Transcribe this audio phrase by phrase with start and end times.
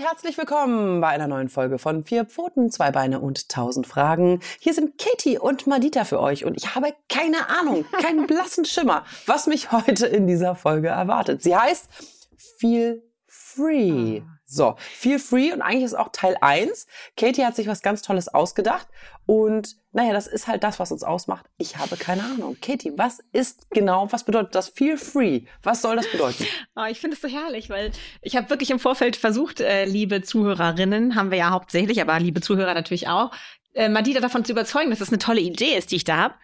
[0.00, 4.40] Und herzlich willkommen bei einer neuen Folge von Vier Pfoten, zwei Beine und tausend Fragen.
[4.58, 9.04] Hier sind Katie und Madita für euch und ich habe keine Ahnung, keinen blassen Schimmer,
[9.26, 11.42] was mich heute in dieser Folge erwartet.
[11.42, 11.88] Sie heißt
[12.58, 14.22] Feel Free.
[14.52, 16.88] So, Feel Free und eigentlich ist auch Teil 1.
[17.16, 18.88] Katie hat sich was ganz Tolles ausgedacht
[19.24, 21.46] und naja, das ist halt das, was uns ausmacht.
[21.56, 22.56] Ich habe keine Ahnung.
[22.60, 25.42] Katie, was ist genau, was bedeutet das Feel Free?
[25.62, 26.46] Was soll das bedeuten?
[26.74, 27.92] Oh, ich finde es so herrlich, weil
[28.22, 32.40] ich habe wirklich im Vorfeld versucht, äh, liebe Zuhörerinnen, haben wir ja hauptsächlich, aber liebe
[32.40, 33.30] Zuhörer natürlich auch,
[33.74, 36.34] äh, Madita davon zu überzeugen, dass das eine tolle Idee ist, die ich da habe.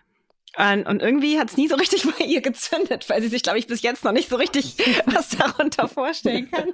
[0.58, 3.66] Und irgendwie hat es nie so richtig bei ihr gezündet, weil sie sich, glaube ich,
[3.66, 4.76] bis jetzt noch nicht so richtig
[5.06, 6.70] was darunter vorstellen kann.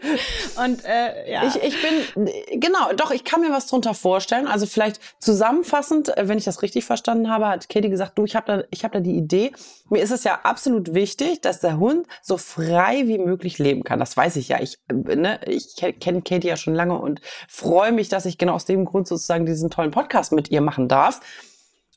[0.65, 1.43] Und äh, ja.
[1.49, 2.31] Ich, ich bin,
[2.61, 4.47] genau, doch, ich kann mir was darunter vorstellen.
[4.47, 8.37] Also vielleicht zusammenfassend, äh, wenn ich das richtig verstanden habe, hat Katie gesagt, du, ich
[8.37, 9.51] habe da, ich hab da die Idee.
[9.91, 13.99] Mir ist es ja absolut wichtig, dass der Hund so frei wie möglich leben kann.
[13.99, 14.61] Das weiß ich ja.
[14.61, 18.55] Ich, äh, ne, ich kenne Katie ja schon lange und freue mich, dass ich genau
[18.55, 21.21] aus dem Grund sozusagen diesen tollen Podcast mit ihr machen darf.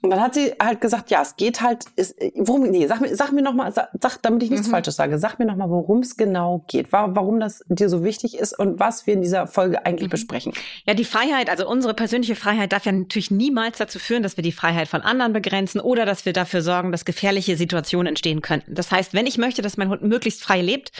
[0.06, 3.16] Und dann hat sie halt gesagt, ja, es geht halt, ist, worum, nee, sag mir,
[3.16, 4.72] sag mir nochmal, sag, damit ich nichts mhm.
[4.72, 8.58] Falsches sage, sag mir nochmal, worum es genau geht, warum das dir so wichtig ist
[8.58, 10.12] und was wir in dieser Folge eigentlich mhm.
[10.12, 10.54] besprechen.
[10.86, 14.44] Ja, die Freiheit, also unsere persönliche Freiheit darf ja natürlich niemals dazu führen, dass wir
[14.44, 18.76] die Freiheit von anderen begrenzen oder dass wir dafür sorgen, dass gefährliche Situationen entstehen könnten.
[18.76, 20.92] Das heißt, wenn ich möchte, dass mein Hund möglichst frei lebt,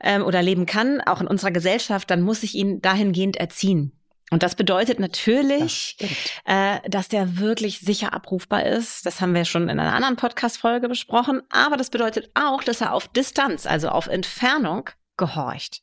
[0.00, 3.92] ähm, oder leben kann, auch in unserer Gesellschaft, dann muss ich ihn dahingehend erziehen.
[4.30, 6.10] Und das bedeutet natürlich, das
[6.44, 9.06] äh, dass der wirklich sicher abrufbar ist.
[9.06, 11.42] Das haben wir schon in einer anderen Podcast-Folge besprochen.
[11.50, 15.82] Aber das bedeutet auch, dass er auf Distanz, also auf Entfernung, gehorcht.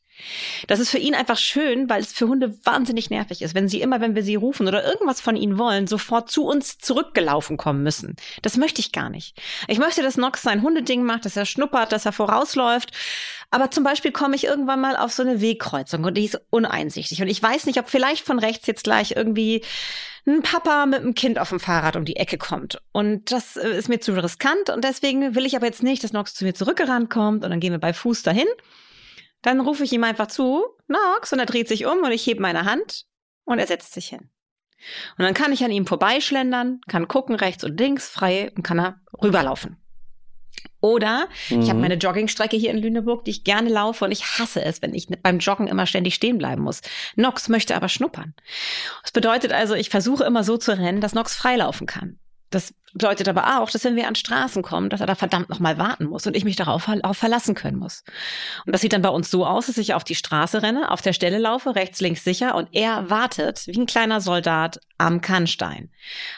[0.66, 3.80] Das ist für ihn einfach schön, weil es für Hunde wahnsinnig nervig ist, wenn sie
[3.80, 7.82] immer, wenn wir sie rufen oder irgendwas von ihnen wollen, sofort zu uns zurückgelaufen kommen
[7.82, 8.16] müssen.
[8.42, 9.40] Das möchte ich gar nicht.
[9.68, 12.92] Ich möchte, dass Nox sein Hundeding macht, dass er schnuppert, dass er vorausläuft.
[13.50, 17.22] Aber zum Beispiel komme ich irgendwann mal auf so eine Wegkreuzung und die ist uneinsichtig.
[17.22, 19.62] Und ich weiß nicht, ob vielleicht von rechts jetzt gleich irgendwie
[20.26, 22.82] ein Papa mit einem Kind auf dem Fahrrad um die Ecke kommt.
[22.92, 24.70] Und das äh, ist mir zu riskant.
[24.70, 27.60] Und deswegen will ich aber jetzt nicht, dass Nox zu mir zurückgerannt kommt und dann
[27.60, 28.48] gehen wir bei Fuß dahin.
[29.42, 32.40] Dann rufe ich ihm einfach zu, Nox, und er dreht sich um und ich hebe
[32.40, 33.04] meine Hand
[33.44, 34.30] und er setzt sich hin.
[35.18, 38.78] Und dann kann ich an ihm vorbeischlendern, kann gucken rechts und links frei und kann
[38.78, 39.78] er rüberlaufen.
[40.80, 41.62] Oder mhm.
[41.62, 44.82] ich habe meine Joggingstrecke hier in Lüneburg, die ich gerne laufe und ich hasse es,
[44.82, 46.82] wenn ich beim Joggen immer ständig stehen bleiben muss.
[47.16, 48.34] Nox möchte aber schnuppern.
[49.02, 52.18] Das bedeutet also, ich versuche immer so zu rennen, dass Nox freilaufen kann.
[52.50, 55.78] Das bedeutet aber auch, dass wenn wir an Straßen kommen, dass er da verdammt nochmal
[55.78, 58.04] warten muss und ich mich darauf verlassen können muss.
[58.64, 61.02] Und das sieht dann bei uns so aus, dass ich auf die Straße renne, auf
[61.02, 65.90] der Stelle laufe, rechts, links sicher und er wartet wie ein kleiner Soldat am Kannstein.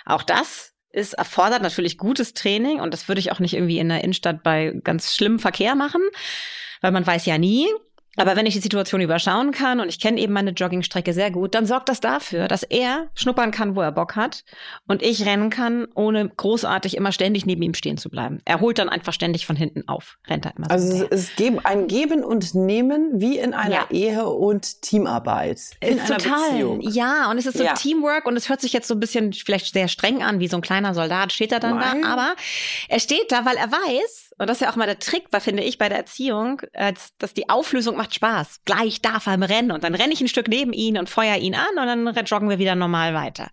[0.05, 3.91] Auch das ist erfordert natürlich gutes Training und das würde ich auch nicht irgendwie in
[3.91, 6.01] der Innenstadt bei ganz schlimmem Verkehr machen,
[6.81, 7.69] weil man weiß ja nie,
[8.19, 11.55] aber wenn ich die Situation überschauen kann und ich kenne eben meine Joggingstrecke sehr gut,
[11.55, 14.45] dann sorgt das dafür, dass er schnuppern kann, wo er Bock hat
[14.87, 18.41] und ich rennen kann, ohne großartig immer ständig neben ihm stehen zu bleiben.
[18.45, 21.43] Er holt dann einfach ständig von hinten auf, rennt halt immer so Also es ist
[21.65, 23.87] ein Geben und Nehmen wie in einer ja.
[23.91, 25.61] Ehe und Teamarbeit.
[25.81, 26.51] In ist einer total.
[26.51, 26.81] Beziehung.
[26.81, 27.75] Ja, und es ist so ja.
[27.75, 30.57] Teamwork und es hört sich jetzt so ein bisschen vielleicht sehr streng an, wie so
[30.57, 32.03] ein kleiner Soldat steht er dann Nein.
[32.03, 32.35] da, aber
[32.89, 35.63] er steht da, weil er weiß, und das ist ja auch mal der Trick, finde
[35.63, 36.63] ich, bei der Erziehung,
[37.19, 38.61] dass die Auflösung macht Spaß.
[38.65, 41.55] Gleich darf er rennen und dann renne ich ein Stück neben ihn und feuer ihn
[41.55, 43.49] an und dann joggen wir wieder normal weiter.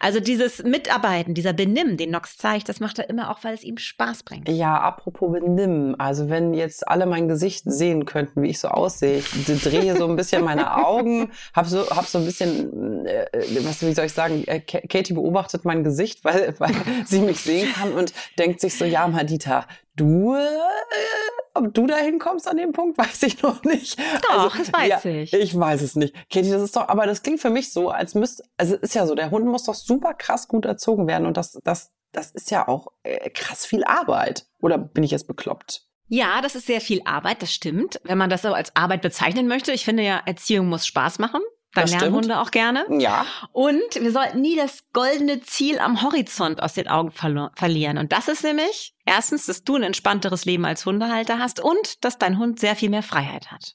[0.00, 3.62] Also dieses Mitarbeiten, dieser Benimm, den Nox zeigt, das macht er immer auch, weil es
[3.62, 4.48] ihm Spaß bringt.
[4.48, 5.96] Ja, apropos Benimm.
[5.98, 10.08] Also wenn jetzt alle mein Gesicht sehen könnten, wie ich so aussehe, ich drehe so
[10.08, 13.26] ein bisschen meine Augen, habe so, hab so ein bisschen, äh,
[13.60, 16.74] was, wie soll ich sagen, äh, Katie beobachtet mein Gesicht, weil, weil
[17.04, 19.66] sie mich sehen kann und denkt sich so, ja, Madita,
[19.96, 20.40] Du, äh,
[21.54, 23.98] ob du da hinkommst an dem Punkt, weiß ich noch nicht.
[24.22, 25.32] Doch, also, das weiß ja, ich.
[25.32, 26.14] Ich weiß es nicht.
[26.30, 28.94] Katie, das ist doch, aber das klingt für mich so, als müsste, also es ist
[28.94, 32.30] ja so, der Hund muss doch super krass gut erzogen werden und das, das, das
[32.32, 34.46] ist ja auch äh, krass viel Arbeit.
[34.60, 35.86] Oder bin ich jetzt bekloppt?
[36.08, 38.00] Ja, das ist sehr viel Arbeit, das stimmt.
[38.04, 39.72] Wenn man das so als Arbeit bezeichnen möchte.
[39.72, 41.40] Ich finde ja, Erziehung muss Spaß machen.
[41.74, 42.86] Dann lernen Hunde auch gerne.
[42.88, 43.26] Ja.
[43.52, 47.98] Und wir sollten nie das goldene Ziel am Horizont aus den Augen verlieren.
[47.98, 52.18] Und das ist nämlich erstens, dass du ein entspannteres Leben als Hundehalter hast und dass
[52.18, 53.74] dein Hund sehr viel mehr Freiheit hat.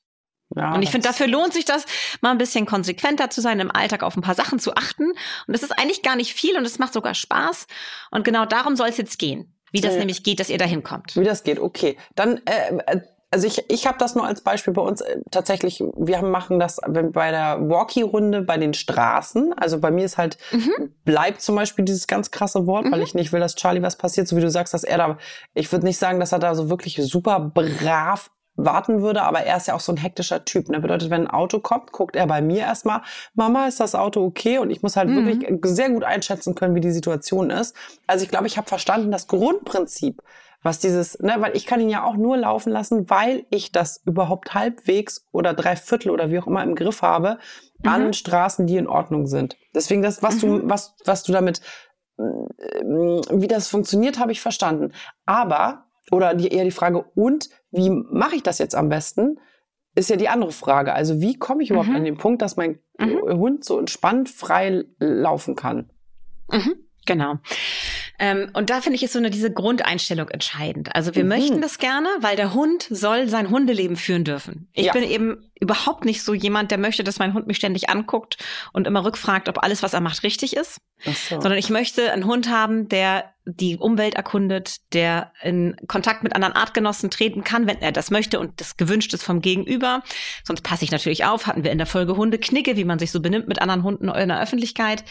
[0.55, 1.85] Ja, und ich finde, dafür lohnt sich das,
[2.21, 5.09] mal ein bisschen konsequenter zu sein, im Alltag auf ein paar Sachen zu achten.
[5.11, 5.17] Und
[5.47, 7.67] das ist eigentlich gar nicht viel und es macht sogar Spaß.
[8.09, 9.53] Und genau darum soll es jetzt gehen.
[9.71, 11.15] Wie das äh, nämlich geht, dass ihr da hinkommt.
[11.15, 11.97] Wie das geht, okay.
[12.15, 15.83] Dann äh, äh also ich, ich habe das nur als Beispiel bei uns äh, tatsächlich,
[15.95, 19.53] wir machen das bei der Walkie-Runde bei den Straßen.
[19.53, 20.93] Also bei mir ist halt, mhm.
[21.05, 22.91] bleibt zum Beispiel dieses ganz krasse Wort, mhm.
[22.91, 25.17] weil ich nicht will, dass Charlie was passiert, so wie du sagst, dass er da,
[25.53, 29.57] ich würde nicht sagen, dass er da so wirklich super brav warten würde, aber er
[29.57, 30.67] ist ja auch so ein hektischer Typ.
[30.67, 30.79] Ne?
[30.79, 33.01] Bedeutet, wenn ein Auto kommt, guckt er bei mir erstmal,
[33.33, 34.57] Mama, ist das Auto okay?
[34.57, 35.25] Und ich muss halt mhm.
[35.25, 37.75] wirklich sehr gut einschätzen können, wie die Situation ist.
[38.05, 40.21] Also ich glaube, ich habe verstanden, das Grundprinzip
[40.61, 44.01] was dieses, ne, weil ich kann ihn ja auch nur laufen lassen, weil ich das
[44.05, 47.39] überhaupt halbwegs oder drei Viertel oder wie auch immer im Griff habe
[47.83, 47.89] mhm.
[47.89, 49.57] an Straßen, die in Ordnung sind.
[49.73, 50.47] Deswegen das, was mhm.
[50.47, 51.61] du, was, was du damit,
[52.17, 54.91] äh, wie das funktioniert, habe ich verstanden.
[55.25, 59.39] Aber oder die, eher die Frage, und wie mache ich das jetzt am besten?
[59.95, 60.93] Ist ja die andere Frage.
[60.93, 61.95] Also wie komme ich überhaupt mhm.
[61.95, 63.37] an den Punkt, dass mein mhm.
[63.37, 65.89] Hund so entspannt frei laufen kann?
[66.51, 66.75] Mhm.
[67.05, 67.35] Genau.
[68.19, 70.93] Ähm, und da finde ich ist so eine diese Grundeinstellung entscheidend.
[70.95, 71.29] Also wir mhm.
[71.29, 74.67] möchten das gerne, weil der Hund soll sein Hundeleben führen dürfen.
[74.73, 74.93] Ich ja.
[74.93, 78.37] bin eben überhaupt nicht so jemand, der möchte, dass mein Hund mich ständig anguckt
[78.73, 80.79] und immer rückfragt, ob alles, was er macht, richtig ist.
[81.03, 81.39] So.
[81.41, 86.53] Sondern ich möchte einen Hund haben, der die Umwelt erkundet, der in Kontakt mit anderen
[86.53, 90.03] Artgenossen treten kann, wenn er das möchte und das gewünscht ist vom Gegenüber.
[90.43, 93.11] Sonst passe ich natürlich auf, hatten wir in der Folge Hunde Knicke, wie man sich
[93.11, 95.03] so benimmt mit anderen Hunden in der Öffentlichkeit.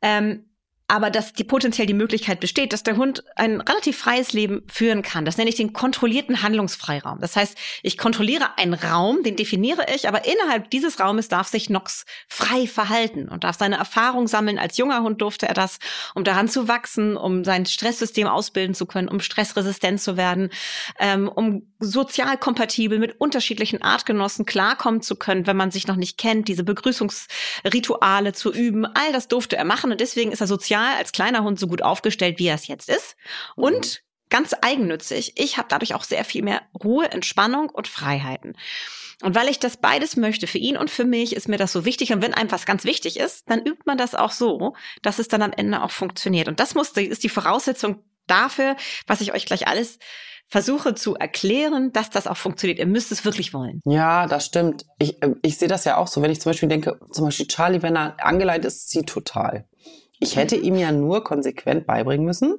[0.00, 0.44] Ähm,
[0.88, 5.02] aber dass die potenziell die Möglichkeit besteht, dass der Hund ein relativ freies Leben führen
[5.02, 5.24] kann.
[5.24, 7.18] Das nenne ich den kontrollierten Handlungsfreiraum.
[7.20, 11.70] Das heißt, ich kontrolliere einen Raum, den definiere ich, aber innerhalb dieses Raumes darf sich
[11.70, 14.60] Nox frei verhalten und darf seine Erfahrung sammeln.
[14.60, 15.78] Als junger Hund durfte er das,
[16.14, 20.50] um daran zu wachsen, um sein Stresssystem ausbilden zu können, um stressresistent zu werden,
[21.00, 26.16] ähm, um sozial kompatibel mit unterschiedlichen Artgenossen klarkommen zu können, wenn man sich noch nicht
[26.16, 28.86] kennt, diese Begrüßungsrituale zu üben.
[28.86, 31.82] All das durfte er machen und deswegen ist er sozial als kleiner Hund so gut
[31.82, 33.16] aufgestellt, wie er es jetzt ist.
[33.56, 33.64] Mhm.
[33.64, 38.56] Und ganz eigennützig, ich habe dadurch auch sehr viel mehr Ruhe, Entspannung und Freiheiten.
[39.22, 41.84] Und weil ich das beides möchte, für ihn und für mich, ist mir das so
[41.84, 42.12] wichtig.
[42.12, 45.28] Und wenn einem was ganz wichtig ist, dann übt man das auch so, dass es
[45.28, 46.48] dann am Ende auch funktioniert.
[46.48, 48.76] Und das muss, ist die Voraussetzung dafür,
[49.06, 49.98] was ich euch gleich alles
[50.48, 52.78] versuche zu erklären, dass das auch funktioniert.
[52.78, 53.80] Ihr müsst es wirklich wollen.
[53.84, 54.84] Ja, das stimmt.
[54.98, 56.22] Ich, äh, ich sehe das ja auch so.
[56.22, 59.66] Wenn ich zum Beispiel denke, zum Beispiel Charlie, wenn er angeleitet ist, zieht total.
[60.20, 62.58] Ich hätte ihm ja nur konsequent beibringen müssen,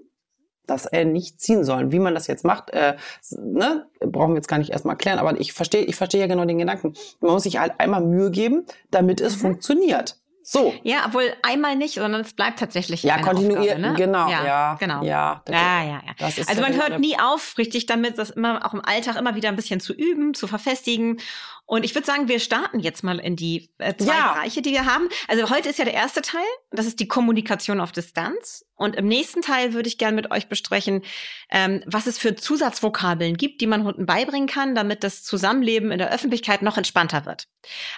[0.66, 1.92] dass er nicht ziehen soll.
[1.92, 2.98] Wie man das jetzt macht, äh,
[3.32, 6.46] ne, brauchen wir jetzt gar nicht erstmal klären, aber ich verstehe, ich verstehe ja genau
[6.46, 6.94] den Gedanken.
[7.20, 9.42] Man muss sich halt einmal Mühe geben, damit es mhm.
[9.42, 10.20] funktioniert.
[10.50, 10.74] So.
[10.84, 13.04] Ja, obwohl einmal nicht, sondern es bleibt tatsächlich.
[13.04, 13.80] Ja, kontinuierlich.
[13.80, 13.96] Ne?
[13.98, 14.30] Genau.
[14.30, 15.04] Ja, ja, genau.
[15.04, 16.26] Ja, ja, ja, ja.
[16.48, 19.58] also man hört nie auf, richtig damit, das immer auch im Alltag immer wieder ein
[19.58, 21.20] bisschen zu üben, zu verfestigen.
[21.66, 24.32] Und ich würde sagen, wir starten jetzt mal in die äh, zwei ja.
[24.32, 25.10] Bereiche, die wir haben.
[25.28, 28.66] Also heute ist ja der erste Teil, das ist die Kommunikation auf Distanz.
[28.78, 31.04] Und im nächsten Teil würde ich gerne mit euch besprechen,
[31.52, 35.98] ähm, was es für Zusatzvokabeln gibt, die man Hunden beibringen kann, damit das Zusammenleben in
[35.98, 37.50] der Öffentlichkeit noch entspannter wird.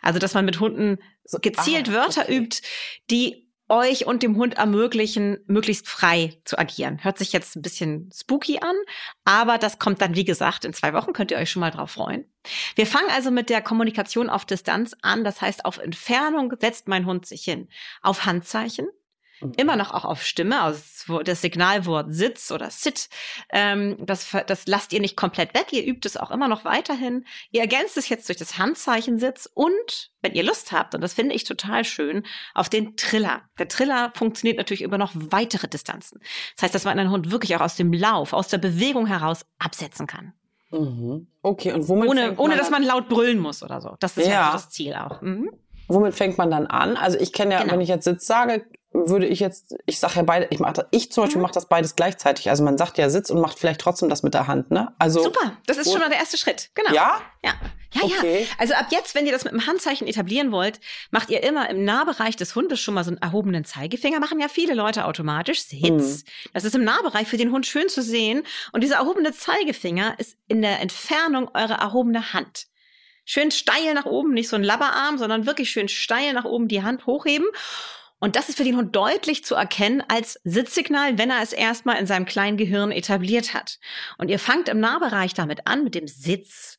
[0.01, 0.97] Also dass man mit Hunden
[1.41, 2.37] gezielt ah, Wörter okay.
[2.37, 2.61] übt,
[3.09, 7.03] die euch und dem Hund ermöglichen, möglichst frei zu agieren.
[7.03, 8.75] Hört sich jetzt ein bisschen spooky an,
[9.25, 11.91] aber das kommt dann, wie gesagt, in zwei Wochen könnt ihr euch schon mal drauf
[11.91, 12.25] freuen.
[12.75, 15.23] Wir fangen also mit der Kommunikation auf Distanz an.
[15.23, 17.69] Das heißt, auf Entfernung setzt mein Hund sich hin.
[18.01, 18.87] Auf Handzeichen.
[19.57, 23.09] Immer noch auch auf Stimme, also das Signalwort Sitz oder Sit,
[23.51, 27.25] ähm, das, das lasst ihr nicht komplett weg, ihr übt es auch immer noch weiterhin.
[27.51, 31.13] Ihr ergänzt es jetzt durch das Handzeichen Sitz und, wenn ihr Lust habt, und das
[31.13, 33.41] finde ich total schön, auf den Triller.
[33.57, 36.19] Der Triller funktioniert natürlich über noch weitere Distanzen.
[36.55, 39.45] Das heißt, dass man einen Hund wirklich auch aus dem Lauf, aus der Bewegung heraus
[39.57, 40.33] absetzen kann.
[40.71, 41.27] Mhm.
[41.41, 43.95] Okay, und womit ohne, ohne dass man laut brüllen muss oder so.
[43.99, 45.21] Das ist ja, ja das Ziel auch.
[45.21, 45.49] Mhm.
[45.87, 46.97] Womit fängt man dann an?
[46.97, 47.73] Also ich kenne ja, genau.
[47.73, 51.11] wenn ich jetzt Sitz sage, würde ich jetzt, ich sage ja beide, ich mache ich
[51.11, 51.43] zum Beispiel mhm.
[51.43, 52.49] mache das beides gleichzeitig.
[52.49, 54.93] Also man sagt ja Sitz und macht vielleicht trotzdem das mit der Hand, ne?
[54.97, 56.91] Also super, das ist schon mal der erste Schritt, genau.
[56.91, 57.53] Ja, ja,
[57.93, 58.41] ja, okay.
[58.41, 58.47] ja.
[58.57, 60.79] Also ab jetzt, wenn ihr das mit dem Handzeichen etablieren wollt,
[61.11, 64.19] macht ihr immer im Nahbereich des Hundes schon mal so einen erhobenen Zeigefinger.
[64.19, 65.61] Machen ja viele Leute automatisch.
[65.61, 66.23] Sitz.
[66.23, 66.23] Mhm.
[66.53, 68.43] Das ist im Nahbereich für den Hund schön zu sehen.
[68.71, 72.65] Und dieser erhobene Zeigefinger ist in der Entfernung eurer erhobene Hand
[73.25, 76.81] schön steil nach oben, nicht so ein Labberarm, sondern wirklich schön steil nach oben die
[76.81, 77.45] Hand hochheben
[78.19, 81.97] und das ist für den Hund deutlich zu erkennen als Sitzsignal, wenn er es erstmal
[81.97, 83.79] in seinem kleinen Gehirn etabliert hat.
[84.17, 86.78] Und ihr fangt im Nahbereich damit an, mit dem Sitz.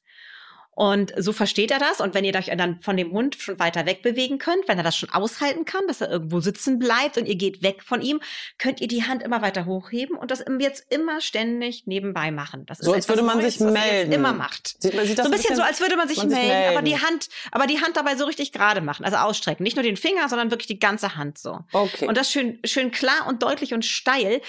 [0.72, 2.00] Und so versteht er das.
[2.00, 4.96] Und wenn ihr euch dann von dem Hund schon weiter wegbewegen könnt, wenn er das
[4.96, 8.20] schon aushalten kann, dass er irgendwo sitzen bleibt und ihr geht weg von ihm,
[8.56, 12.66] könnt ihr die Hand immer weiter hochheben und das jetzt immer ständig nebenbei machen.
[12.66, 14.12] Das so, als würde man Neues, sich melden.
[14.12, 14.80] immer macht.
[14.80, 16.46] Sieht man, sieht das so ein bisschen, bisschen so, als würde man sich, man melden,
[16.46, 19.04] sich melden, aber die Hand, aber die Hand dabei so richtig gerade machen.
[19.04, 19.64] Also ausstrecken.
[19.64, 21.60] Nicht nur den Finger, sondern wirklich die ganze Hand so.
[21.72, 22.06] Okay.
[22.06, 24.40] Und das schön, schön klar und deutlich und steil.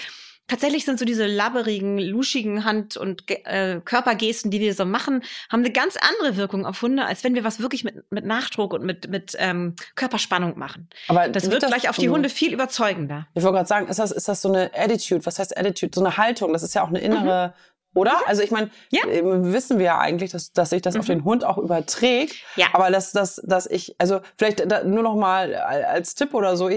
[0.48, 5.60] Tatsächlich sind so diese labberigen, luschigen Hand- und äh, Körpergesten, die wir so machen, haben
[5.60, 8.84] eine ganz andere Wirkung auf Hunde, als wenn wir was wirklich mit, mit Nachdruck und
[8.84, 10.88] mit, mit ähm, Körperspannung machen.
[11.08, 13.26] Aber das wird das, gleich auf die Hunde viel überzeugender.
[13.34, 15.24] Ich wollte gerade sagen, ist das, ist das so eine Attitude?
[15.24, 15.92] Was heißt Attitude?
[15.94, 16.52] So eine Haltung?
[16.52, 17.48] Das ist ja auch eine innere.
[17.48, 18.00] Mhm.
[18.00, 18.12] Oder?
[18.12, 18.24] Mhm.
[18.26, 19.02] Also ich meine, ja.
[19.06, 21.00] Wissen wir ja eigentlich, dass, dass sich das mhm.
[21.00, 22.36] auf den Hund auch überträgt.
[22.56, 22.66] Ja.
[22.72, 26.70] Aber dass, dass, dass ich, also vielleicht nur noch mal als Tipp oder so,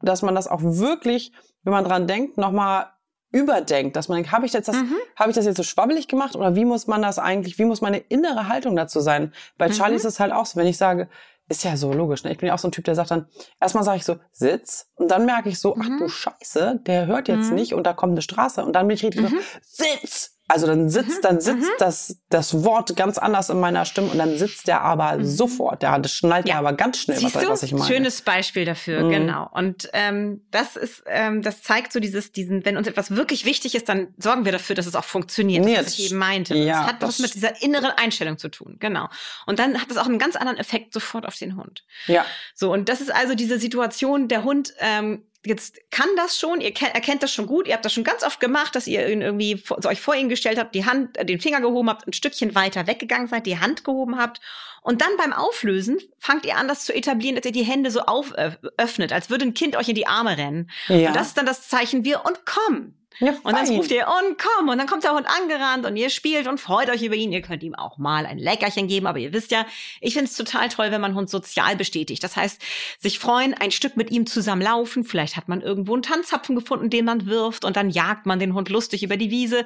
[0.00, 1.32] dass man das auch wirklich,
[1.62, 2.93] wenn man dran denkt, noch mal
[3.34, 4.94] überdenkt, dass man denkt, habe ich jetzt das, mhm.
[5.16, 7.80] habe ich das jetzt so schwabbelig gemacht oder wie muss man das eigentlich, wie muss
[7.80, 9.34] meine innere Haltung dazu sein?
[9.58, 9.98] Bei Charlie mhm.
[9.98, 11.08] ist es halt auch so, wenn ich sage,
[11.48, 12.32] ist ja so logisch, ne?
[12.32, 13.26] Ich bin ja auch so ein Typ, der sagt dann,
[13.60, 16.08] erstmal sage ich so, sitz, und dann merke ich so, ach du mhm.
[16.08, 17.56] Scheiße, der hört jetzt mhm.
[17.56, 19.40] nicht und da kommt eine Straße und dann bin ich richtig so, mhm.
[19.60, 21.78] sitz, also dann sitzt, mhm, dann sitzt mhm.
[21.78, 25.24] das, das Wort ganz anders in meiner Stimme und dann sitzt der aber mhm.
[25.24, 25.82] sofort.
[25.82, 27.86] Der das schnallt ja aber ganz schnell, was, was, ich meine.
[27.86, 29.10] Schönes Beispiel dafür, mhm.
[29.10, 29.48] genau.
[29.54, 33.74] Und ähm, das ist, ähm, das zeigt so dieses, diesen, wenn uns etwas wirklich wichtig
[33.74, 36.54] ist, dann sorgen wir dafür, dass es auch funktioniert, nee, was ich eben meinte.
[36.54, 39.08] Ja, das hat was mit dieser inneren Einstellung zu tun, genau.
[39.46, 41.84] Und dann hat das auch einen ganz anderen Effekt sofort auf den Hund.
[42.06, 42.26] Ja.
[42.54, 46.72] So, und das ist also diese Situation, der Hund ähm, jetzt kann das schon, ihr
[46.74, 49.62] erkennt das schon gut, ihr habt das schon ganz oft gemacht, dass ihr ihn irgendwie
[49.66, 52.54] so euch vor ihn gestellt habt, die Hand, äh, den Finger gehoben habt, ein Stückchen
[52.54, 54.40] weiter weggegangen seid, die Hand gehoben habt
[54.84, 58.00] und dann beim Auflösen fangt ihr an, das zu etablieren, dass ihr die Hände so
[58.00, 60.70] auföffnet, als würde ein Kind euch in die Arme rennen.
[60.88, 61.08] Ja.
[61.08, 62.94] Und das ist dann das Zeichen wir und komm.
[63.20, 66.10] Ja, und dann ruft ihr, und komm, und dann kommt der Hund angerannt und ihr
[66.10, 67.32] spielt und freut euch über ihn.
[67.32, 69.66] Ihr könnt ihm auch mal ein Leckerchen geben, aber ihr wisst ja,
[70.00, 72.24] ich finde es total toll, wenn man Hund sozial bestätigt.
[72.24, 72.60] Das heißt,
[72.98, 75.04] sich freuen, ein Stück mit ihm zusammen laufen.
[75.04, 78.54] Vielleicht hat man irgendwo einen Tanzzapfen gefunden, den man wirft und dann jagt man den
[78.54, 79.64] Hund lustig über die Wiese.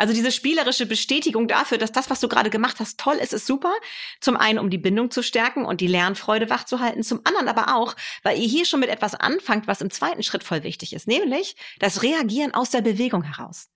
[0.00, 3.46] Also diese spielerische Bestätigung dafür, dass das, was du gerade gemacht hast, toll ist, ist
[3.46, 3.72] super.
[4.20, 7.02] Zum einen, um die Bindung zu stärken und die Lernfreude wachzuhalten.
[7.02, 10.42] Zum anderen aber auch, weil ihr hier schon mit etwas anfangt, was im zweiten Schritt
[10.42, 13.70] voll wichtig ist, nämlich das Reagieren aus der Bewegung heraus.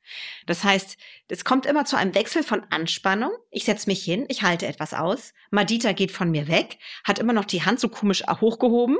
[0.46, 0.96] Das heißt,
[1.28, 3.32] es kommt immer zu einem Wechsel von Anspannung.
[3.50, 5.32] Ich setze mich hin, ich halte etwas aus.
[5.50, 8.98] Madita geht von mir weg, hat immer noch die Hand so komisch hochgehoben.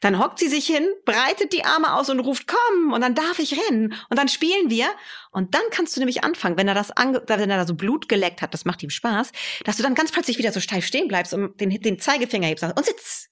[0.00, 3.38] Dann hockt sie sich hin, breitet die Arme aus und ruft, komm, und dann darf
[3.38, 3.94] ich rennen.
[4.08, 4.88] Und dann spielen wir.
[5.30, 8.08] Und dann kannst du nämlich anfangen, wenn er das, ange wenn er da so Blut
[8.08, 9.32] geleckt hat, das macht ihm Spaß,
[9.64, 12.64] dass du dann ganz plötzlich wieder so steif stehen bleibst und den, den Zeigefinger hebst
[12.64, 13.29] und sitz,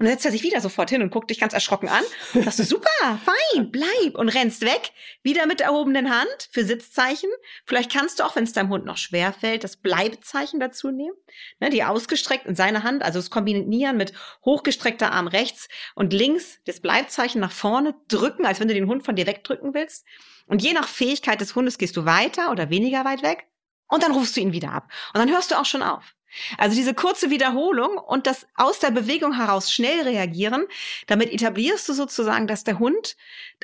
[0.00, 2.02] und dann setzt er sich wieder sofort hin und guckt dich ganz erschrocken an.
[2.32, 2.88] Und sagst du, super,
[3.22, 4.14] fein, bleib.
[4.14, 4.92] Und rennst weg.
[5.22, 7.28] Wieder mit erhobenen Hand für Sitzzeichen.
[7.66, 11.14] Vielleicht kannst du auch, wenn es deinem Hund noch schwer fällt, das Bleibzeichen dazu nehmen.
[11.58, 16.60] Ne, die ausgestreckt in seine Hand, also das Kombinieren mit hochgestreckter Arm rechts und links,
[16.64, 20.06] das Bleibzeichen nach vorne drücken, als wenn du den Hund von dir wegdrücken willst.
[20.46, 23.48] Und je nach Fähigkeit des Hundes gehst du weiter oder weniger weit weg.
[23.86, 24.90] Und dann rufst du ihn wieder ab.
[25.12, 26.14] Und dann hörst du auch schon auf.
[26.58, 30.66] Also diese kurze Wiederholung und das aus der Bewegung heraus schnell reagieren,
[31.06, 33.16] damit etablierst du sozusagen, dass der Hund,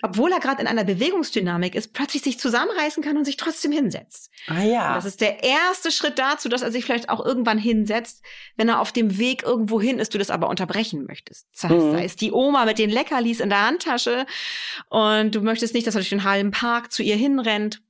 [0.03, 4.31] obwohl er gerade in einer Bewegungsdynamik ist, plötzlich sich zusammenreißen kann und sich trotzdem hinsetzt.
[4.47, 4.89] Ah ja.
[4.89, 8.23] Und das ist der erste Schritt dazu, dass er sich vielleicht auch irgendwann hinsetzt,
[8.57, 11.47] wenn er auf dem Weg irgendwo hin ist, du das aber unterbrechen möchtest.
[11.53, 11.93] Das heißt, mhm.
[11.93, 14.27] da ist die Oma mit den Leckerlis in der Handtasche
[14.89, 17.83] und du möchtest nicht, dass er durch den halben Park zu ihr hinrennt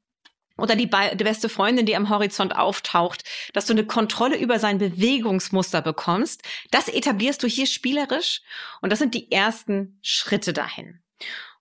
[0.57, 4.79] oder die, die, beste Freundin, die am Horizont auftaucht, dass du eine Kontrolle über sein
[4.79, 6.43] Bewegungsmuster bekommst.
[6.71, 8.43] Das etablierst du hier spielerisch
[8.81, 11.01] und das sind die ersten Schritte dahin.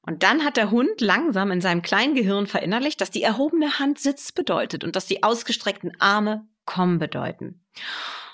[0.02, 4.00] Und dann hat der Hund langsam in seinem kleinen Gehirn verinnerlicht, dass die erhobene Hand
[4.00, 7.66] Sitz bedeutet und dass die ausgestreckten Arme kommen bedeuten.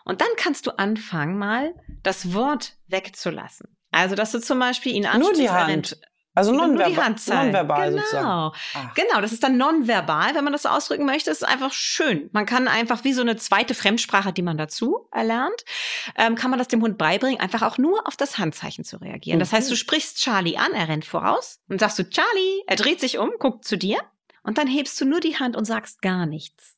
[0.03, 3.77] Und dann kannst du anfangen, mal das Wort wegzulassen.
[3.91, 5.37] Also, dass du zum Beispiel ihn ansprichst.
[5.37, 5.97] Nur die Hand.
[6.33, 8.01] Also nonverbal, nonverbal genau.
[8.01, 8.51] sozusagen.
[8.73, 8.93] Ach.
[8.93, 11.29] Genau, das ist dann nonverbal, wenn man das so ausdrücken möchte.
[11.29, 12.29] Das ist einfach schön.
[12.31, 15.65] Man kann einfach wie so eine zweite Fremdsprache, die man dazu erlernt,
[16.15, 19.39] ähm, kann man das dem Hund beibringen, einfach auch nur auf das Handzeichen zu reagieren.
[19.39, 19.79] Das heißt, du mhm.
[19.79, 23.65] sprichst Charlie an, er rennt voraus und sagst du Charlie, er dreht sich um, guckt
[23.65, 23.99] zu dir
[24.43, 26.77] und dann hebst du nur die Hand und sagst gar nichts.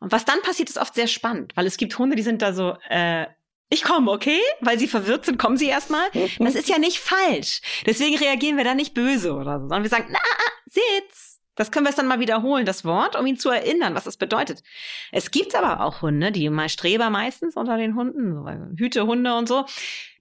[0.00, 2.52] Und was dann passiert, ist oft sehr spannend, weil es gibt Hunde, die sind da
[2.52, 3.26] so, äh,
[3.70, 4.40] ich komme, okay?
[4.60, 6.08] Weil sie verwirrt sind, kommen sie erstmal.
[6.38, 7.60] Das ist ja nicht falsch.
[7.86, 10.18] Deswegen reagieren wir da nicht böse oder so, sondern wir sagen, na,
[10.66, 11.40] sitz.
[11.54, 14.16] Das können wir es dann mal wiederholen, das Wort, um ihn zu erinnern, was das
[14.16, 14.62] bedeutet.
[15.10, 18.46] Es gibt aber auch Hunde, die mal Streber meistens unter den Hunden, so
[18.78, 19.66] Hütehunde und so,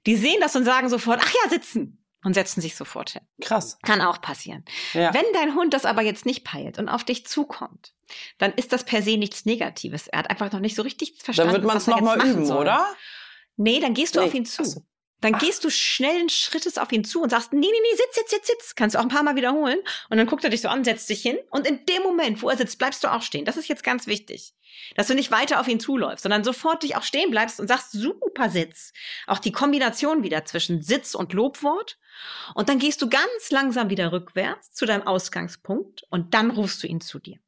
[0.07, 3.21] die sehen das und sagen sofort, ach ja, sitzen und setzen sich sofort hin.
[3.39, 3.77] Krass.
[3.83, 4.65] Kann auch passieren.
[4.93, 5.13] Ja.
[5.13, 7.93] Wenn dein Hund das aber jetzt nicht peilt und auf dich zukommt,
[8.39, 10.07] dann ist das per se nichts Negatives.
[10.07, 11.53] Er hat einfach noch nicht so richtig verstanden.
[11.53, 12.61] Dann wird man es nochmal üben, soll.
[12.61, 12.87] oder?
[13.57, 14.27] Nee, dann gehst du nee.
[14.27, 14.63] auf ihn zu.
[14.63, 14.81] So.
[15.21, 18.29] dann gehst du schnellen Schrittes auf ihn zu und sagst, nee, nee, nee, sitz, sitz,
[18.29, 18.75] sitz, sitz.
[18.75, 19.79] Kannst du auch ein paar Mal wiederholen.
[20.09, 21.37] Und dann guckt er dich so an, setzt dich hin.
[21.49, 23.43] Und in dem Moment, wo er sitzt, bleibst du auch stehen.
[23.43, 24.53] Das ist jetzt ganz wichtig.
[24.95, 27.93] Dass du nicht weiter auf ihn zuläufst, sondern sofort dich auch stehen bleibst und sagst,
[27.93, 28.93] super Sitz.
[29.25, 31.97] Auch die Kombination wieder zwischen Sitz und Lobwort.
[32.53, 36.87] Und dann gehst du ganz langsam wieder rückwärts zu deinem Ausgangspunkt und dann rufst du
[36.87, 37.39] ihn zu dir.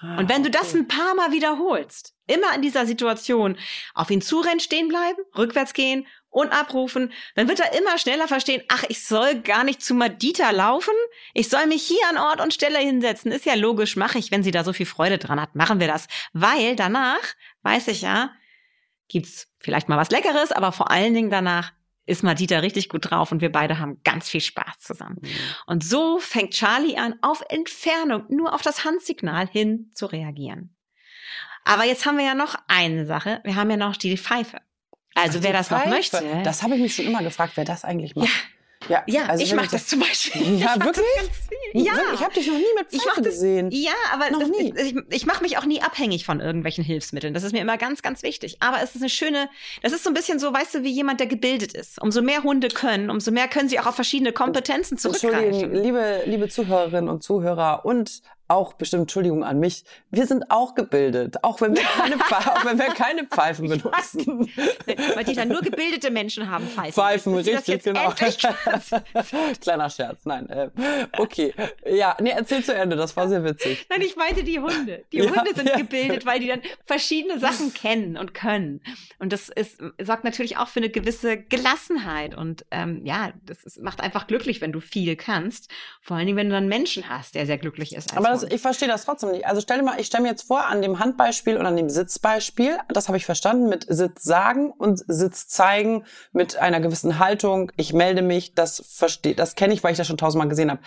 [0.00, 3.58] Ah, und wenn du das ein paar Mal wiederholst, immer in dieser Situation,
[3.94, 8.62] auf ihn zurennen, stehen bleiben, rückwärts gehen und abrufen, dann wird er immer schneller verstehen,
[8.68, 10.94] ach, ich soll gar nicht zu Madita laufen,
[11.34, 13.32] ich soll mich hier an Ort und Stelle hinsetzen.
[13.32, 15.88] Ist ja logisch, mache ich, wenn sie da so viel Freude dran hat, machen wir
[15.88, 16.06] das.
[16.32, 18.30] Weil danach, weiß ich ja,
[19.08, 21.72] gibt's vielleicht mal was Leckeres, aber vor allen Dingen danach
[22.06, 25.18] ist Madita richtig gut drauf und wir beide haben ganz viel Spaß zusammen.
[25.20, 25.28] Mhm.
[25.66, 30.74] Und so fängt Charlie an, auf Entfernung, nur auf das Handsignal hin zu reagieren.
[31.64, 33.40] Aber jetzt haben wir ja noch eine Sache.
[33.44, 34.60] Wir haben ja noch die Pfeife.
[35.14, 35.88] Also Ach, wer das Pfeife.
[35.88, 36.40] noch möchte.
[36.44, 38.28] Das habe ich mich schon immer gefragt, wer das eigentlich macht.
[38.28, 38.59] Ja.
[38.90, 40.42] Ja, ja also ich mache das, das, zum Beispiel.
[40.60, 41.04] Ja, ich wirklich?
[41.72, 41.92] Ja.
[42.12, 43.70] Ich habe dich noch nie mit Pfeife gesehen.
[43.70, 44.70] Ja, aber noch nie.
[44.70, 47.32] Ist, ich, ich mache mich auch nie abhängig von irgendwelchen Hilfsmitteln.
[47.32, 48.56] Das ist mir immer ganz, ganz wichtig.
[48.60, 49.48] Aber es ist eine schöne,
[49.82, 52.02] das ist so ein bisschen so, weißt du, wie jemand, der gebildet ist.
[52.02, 55.44] Umso mehr Hunde können, umso mehr können sie auch auf verschiedene Kompetenzen zurückgreifen.
[55.44, 60.74] Entschuldigung, liebe, liebe Zuhörerinnen und Zuhörer und auch bestimmt, Entschuldigung an mich, wir sind auch
[60.74, 64.50] gebildet, auch wenn wir keine, auch wenn wir keine Pfeifen benutzen.
[65.14, 66.92] Weil die dann nur gebildete Menschen haben Pfeifen.
[66.92, 68.12] Pfeifen, richtig, genau.
[69.60, 70.48] Kleiner Scherz, nein.
[70.48, 70.70] Äh,
[71.18, 71.54] okay,
[71.86, 73.86] ja, nee, erzähl zu Ende, das war sehr witzig.
[73.88, 75.04] Nein, ich meinte die Hunde.
[75.12, 75.76] Die ja, Hunde sind ja.
[75.76, 78.80] gebildet, weil die dann verschiedene Sachen kennen und können.
[79.18, 82.34] Und das ist, sorgt natürlich auch für eine gewisse Gelassenheit.
[82.34, 85.70] Und ähm, ja, das ist, macht einfach glücklich, wenn du viel kannst.
[86.00, 88.16] Vor allen Dingen, wenn du dann Menschen hast, der sehr glücklich ist.
[88.42, 89.46] Das, ich verstehe das trotzdem nicht.
[89.46, 91.90] Also stell dir mal, ich stelle mir jetzt vor, an dem Handbeispiel und an dem
[91.90, 97.72] Sitzbeispiel, das habe ich verstanden, mit Sitz sagen und Sitz zeigen, mit einer gewissen Haltung,
[97.76, 100.80] ich melde mich, das verstehe, das kenne ich, weil ich das schon tausendmal gesehen habe.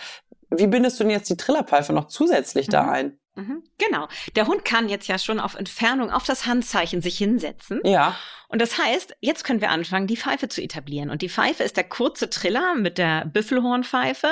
[0.50, 2.72] Wie bindest du denn jetzt die Trillerpfeife noch zusätzlich mhm.
[2.72, 3.18] da ein?
[3.36, 3.64] Mhm.
[3.78, 4.06] Genau.
[4.36, 7.80] Der Hund kann jetzt ja schon auf Entfernung auf das Handzeichen sich hinsetzen.
[7.84, 8.16] Ja.
[8.48, 11.10] Und das heißt, jetzt können wir anfangen, die Pfeife zu etablieren.
[11.10, 14.28] Und die Pfeife ist der kurze Triller mit der Büffelhornpfeife.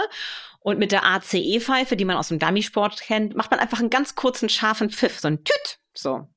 [0.63, 4.15] Und mit der ACE-Pfeife, die man aus dem Dummy-Sport kennt, macht man einfach einen ganz
[4.15, 6.29] kurzen, scharfen Pfiff, so ein Tüt, so.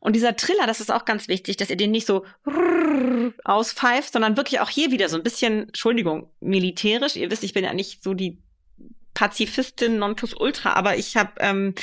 [0.00, 2.24] Und dieser Triller, das ist auch ganz wichtig, dass ihr den nicht so
[3.44, 7.16] auspfeift, sondern wirklich auch hier wieder so ein bisschen, Entschuldigung, militärisch.
[7.16, 8.42] Ihr wisst, ich bin ja nicht so die
[9.16, 11.74] Pazifistin Nonplusultra, aber ich habe ähm,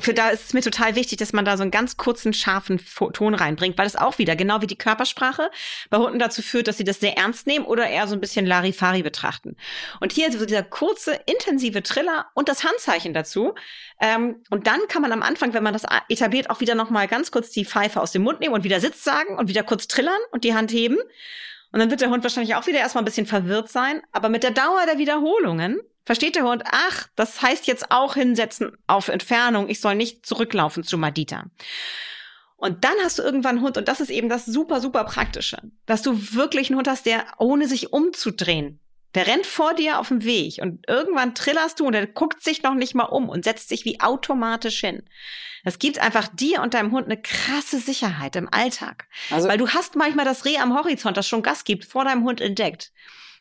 [0.00, 2.80] für da ist es mir total wichtig, dass man da so einen ganz kurzen scharfen
[3.12, 5.52] Ton reinbringt, weil es auch wieder genau wie die Körpersprache
[5.88, 8.44] bei Hunden dazu führt, dass sie das sehr ernst nehmen oder eher so ein bisschen
[8.44, 9.56] Larifari betrachten.
[10.00, 13.54] Und hier so dieser kurze intensive Triller und das Handzeichen dazu.
[14.00, 17.06] Ähm, und dann kann man am Anfang, wenn man das etabliert, auch wieder noch mal
[17.06, 19.86] ganz kurz die Pfeife aus dem Mund nehmen und wieder Sitz sagen und wieder kurz
[19.86, 20.96] trillern und die Hand heben.
[21.70, 24.02] Und dann wird der Hund wahrscheinlich auch wieder erstmal ein bisschen verwirrt sein.
[24.10, 28.76] Aber mit der Dauer der Wiederholungen versteht der Hund, ach, das heißt jetzt auch hinsetzen
[28.86, 31.44] auf Entfernung, ich soll nicht zurücklaufen zu Madita.
[32.56, 35.58] Und dann hast du irgendwann einen Hund, und das ist eben das super, super Praktische,
[35.86, 38.80] dass du wirklich einen Hund hast, der ohne sich umzudrehen,
[39.14, 42.62] der rennt vor dir auf dem Weg und irgendwann trillerst du und er guckt sich
[42.62, 45.02] noch nicht mal um und setzt sich wie automatisch hin.
[45.64, 49.06] Das gibt einfach dir und deinem Hund eine krasse Sicherheit im Alltag.
[49.30, 52.24] Also, Weil du hast manchmal das Reh am Horizont, das schon Gas gibt, vor deinem
[52.24, 52.92] Hund entdeckt.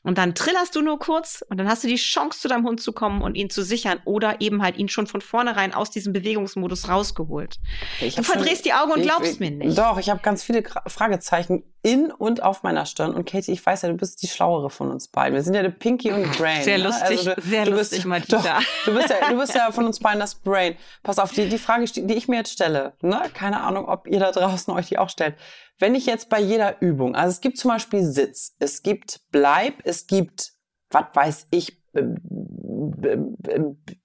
[0.03, 2.81] Und dann trillerst du nur kurz und dann hast du die Chance, zu deinem Hund
[2.81, 6.11] zu kommen und ihn zu sichern oder eben halt ihn schon von vornherein aus diesem
[6.11, 7.57] Bewegungsmodus rausgeholt.
[7.99, 9.77] Du verdrehst die Augen und glaubst ich, mir nicht.
[9.77, 13.13] Doch, ich habe ganz viele Fragezeichen in und auf meiner Stirn.
[13.13, 15.35] Und Katie, ich weiß ja, du bist die Schlauere von uns beiden.
[15.35, 16.63] Wir sind ja der Pinky und Brain.
[16.63, 16.85] Sehr ne?
[16.85, 18.37] lustig, also du, sehr du lustig, bist, Madita.
[18.37, 20.77] Doch, du bist ja, du bist ja von uns beiden das Brain.
[21.03, 23.21] Pass auf, die, die Frage, die ich mir jetzt stelle, ne?
[23.33, 25.35] keine Ahnung, ob ihr da draußen euch die auch stellt.
[25.79, 29.81] Wenn ich jetzt bei jeder Übung, also es gibt zum Beispiel Sitz, es gibt Bleib,
[29.85, 30.53] es gibt,
[30.89, 31.81] was weiß ich,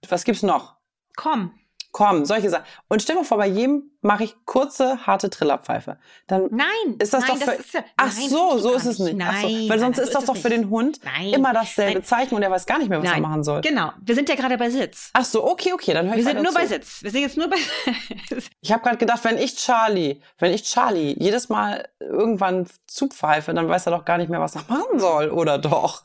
[0.09, 0.77] was gibt's noch?
[1.17, 1.53] Komm
[1.99, 2.65] kommen, solche Sachen.
[2.87, 5.99] Und stell dir vor, bei jedem mache ich kurze, harte Trillerpfeife.
[6.29, 9.01] Dann nein, ist das nein, doch für, das ja, Ach nein, so, so ist es
[9.01, 9.17] nicht.
[9.17, 11.01] Nein, so, weil sonst nein, ist das doch für den Hund
[11.33, 13.63] immer dasselbe Zeichen und er weiß gar nicht mehr, was er machen soll.
[13.63, 15.11] Genau, wir sind ja gerade bei Sitz.
[15.13, 16.59] Ach so, okay, okay, dann höre ich Wir sind nur zu.
[16.59, 17.03] bei Sitz.
[17.03, 17.57] Wir sind jetzt nur bei
[18.61, 23.69] Ich habe gerade gedacht, wenn ich Charlie, wenn ich Charlie jedes Mal irgendwann zupfeife, dann
[23.69, 26.05] weiß er doch gar nicht mehr, was er machen soll, oder doch?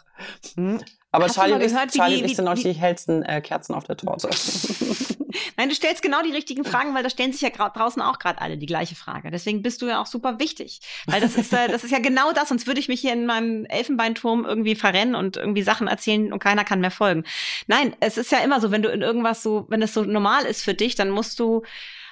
[0.56, 0.80] Hm.
[1.14, 3.76] Aber Hast Charlie, gehört, ist, Charlie die, und ich sind auch die hellsten äh, Kerzen
[3.76, 4.30] auf der Torte.
[5.58, 8.42] Nein, du stellst genau die richtigen Fragen, weil da stellen sich ja draußen auch gerade
[8.42, 9.30] alle die gleiche Frage.
[9.30, 10.80] Deswegen bist du ja auch super wichtig.
[11.06, 13.28] Weil das ist, äh, das ist ja genau das, sonst würde ich mich hier in
[13.28, 17.26] meinem Elfenbeinturm irgendwie verrennen und irgendwie Sachen erzählen und keiner kann mehr folgen.
[17.68, 20.46] Nein, es ist ja immer so, wenn du in irgendwas so, wenn es so normal
[20.46, 21.62] ist für dich, dann musst du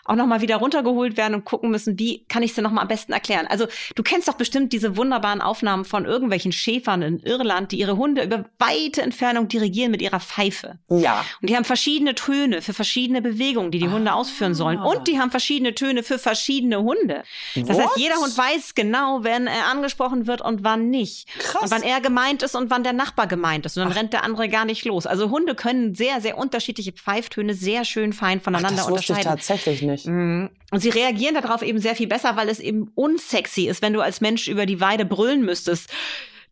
[0.05, 2.87] auch nochmal wieder runtergeholt werden und gucken müssen, wie kann ich es denn nochmal am
[2.87, 3.47] besten erklären.
[3.47, 7.97] Also du kennst doch bestimmt diese wunderbaren Aufnahmen von irgendwelchen Schäfern in Irland, die ihre
[7.97, 10.79] Hunde über weite Entfernung dirigieren mit ihrer Pfeife.
[10.89, 11.25] Ja.
[11.41, 14.79] Und die haben verschiedene Töne für verschiedene Bewegungen, die die Hunde ausführen sollen.
[14.79, 14.85] Ah.
[14.85, 17.23] Und die haben verschiedene Töne für verschiedene Hunde.
[17.55, 17.79] Das What?
[17.79, 21.27] heißt, jeder Hund weiß genau, wenn er angesprochen wird und wann nicht.
[21.39, 21.63] Krass.
[21.63, 23.77] Und wann er gemeint ist und wann der Nachbar gemeint ist.
[23.77, 25.05] Und dann rennt der andere gar nicht los.
[25.05, 29.09] Also Hunde können sehr, sehr unterschiedliche Pfeiftöne sehr schön fein Ach, voneinander das wusste ich
[29.09, 29.37] unterscheiden.
[29.37, 29.90] tatsächlich nicht.
[30.05, 30.49] Mhm.
[30.71, 34.01] Und sie reagieren darauf eben sehr viel besser, weil es eben unsexy ist, wenn du
[34.01, 35.89] als Mensch über die Weide brüllen müsstest.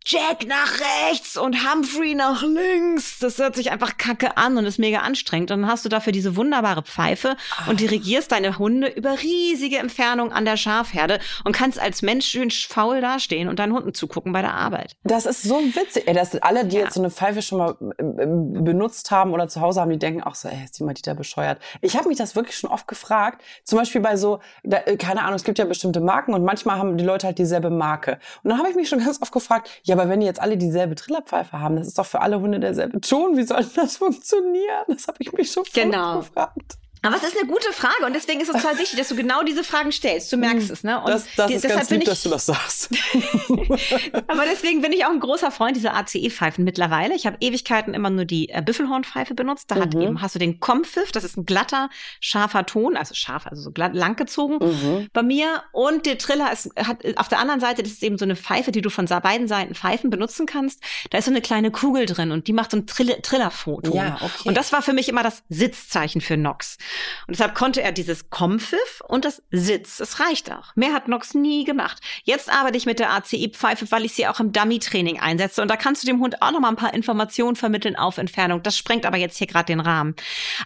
[0.05, 0.71] Jack nach
[1.09, 3.19] rechts und Humphrey nach links.
[3.19, 5.51] Das hört sich einfach kacke an und ist mega anstrengend.
[5.51, 7.35] Und dann hast du dafür diese wunderbare Pfeife
[7.67, 12.49] und dirigierst deine Hunde über riesige Entfernungen an der Schafherde und kannst als Mensch schön
[12.49, 14.95] faul dastehen und deinen Hunden zugucken bei der Arbeit.
[15.03, 16.07] Das ist so witzig.
[16.07, 16.83] Ey, dass alle, die Ja.
[16.85, 18.25] jetzt so eine Pfeife schon mal äh, äh,
[18.63, 21.59] benutzt haben oder zu Hause haben, die denken auch so, ey, ist die Madita bescheuert.
[21.81, 23.43] Ich habe mich das wirklich schon oft gefragt.
[23.63, 26.77] Zum Beispiel bei so, da, äh, keine Ahnung, es gibt ja bestimmte Marken und manchmal
[26.77, 28.19] haben die Leute halt dieselbe Marke.
[28.43, 30.55] Und dann habe ich mich schon ganz oft gefragt, ja, aber wenn die jetzt alle
[30.55, 33.35] dieselbe Trillerpfeife haben, das ist doch für alle Hunde derselbe Ton.
[33.37, 34.85] Wie soll denn das funktionieren?
[34.87, 36.19] Das habe ich mich schon Genau.
[36.19, 36.77] gefragt.
[37.01, 39.43] Aber es ist eine gute Frage und deswegen ist es total wichtig, dass du genau
[39.43, 40.31] diese Fragen stellst.
[40.33, 40.99] Du merkst es, ne?
[40.99, 42.89] Und Das, das die- ist ganz lieb, ich, dass du das sagst.
[44.27, 47.15] Aber deswegen bin ich auch ein großer Freund dieser ACE-Pfeifen mittlerweile.
[47.15, 49.71] Ich habe Ewigkeiten immer nur die äh, Büffelhornpfeife benutzt.
[49.71, 50.01] Da hat Mhm.
[50.01, 53.71] eben, hast du den Kompfiff, das ist ein glatter, scharfer Ton, also scharf, also so
[53.71, 55.07] glatt, langgezogen Mhm.
[55.13, 55.63] bei mir.
[55.71, 58.71] Und der Triller ist, hat auf der anderen Seite, das ist eben so eine Pfeife,
[58.71, 60.81] die du von beiden Seiten Pfeifen benutzen kannst.
[61.09, 63.95] Da ist so eine kleine Kugel drin und die macht so ein Trill Trillerfoto.
[63.95, 64.47] Ja, okay.
[64.49, 66.77] Und das war für mich immer das Sitzzeichen für Nox.
[67.27, 69.97] Und deshalb konnte er dieses Kompfiff und das Sitz.
[69.97, 70.75] Das reicht auch.
[70.75, 71.99] Mehr hat Nox nie gemacht.
[72.23, 75.61] Jetzt arbeite ich mit der ACI-Pfeife, weil ich sie auch im Dummy-Training einsetze.
[75.61, 78.63] Und da kannst du dem Hund auch noch mal ein paar Informationen vermitteln auf Entfernung.
[78.63, 80.15] Das sprengt aber jetzt hier gerade den Rahmen.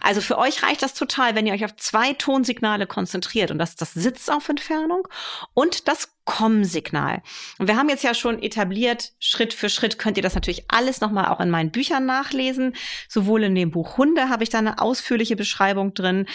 [0.00, 3.50] Also für euch reicht das total, wenn ihr euch auf zwei Tonsignale konzentriert.
[3.50, 5.06] Und das ist das Sitz auf Entfernung
[5.54, 7.22] und das Komm-Signal.
[7.58, 11.00] Und wir haben jetzt ja schon etabliert, Schritt für Schritt könnt ihr das natürlich alles
[11.00, 12.74] nochmal auch in meinen Büchern nachlesen.
[13.08, 16.26] Sowohl in dem Buch Hunde habe ich da eine ausführliche Beschreibung drin,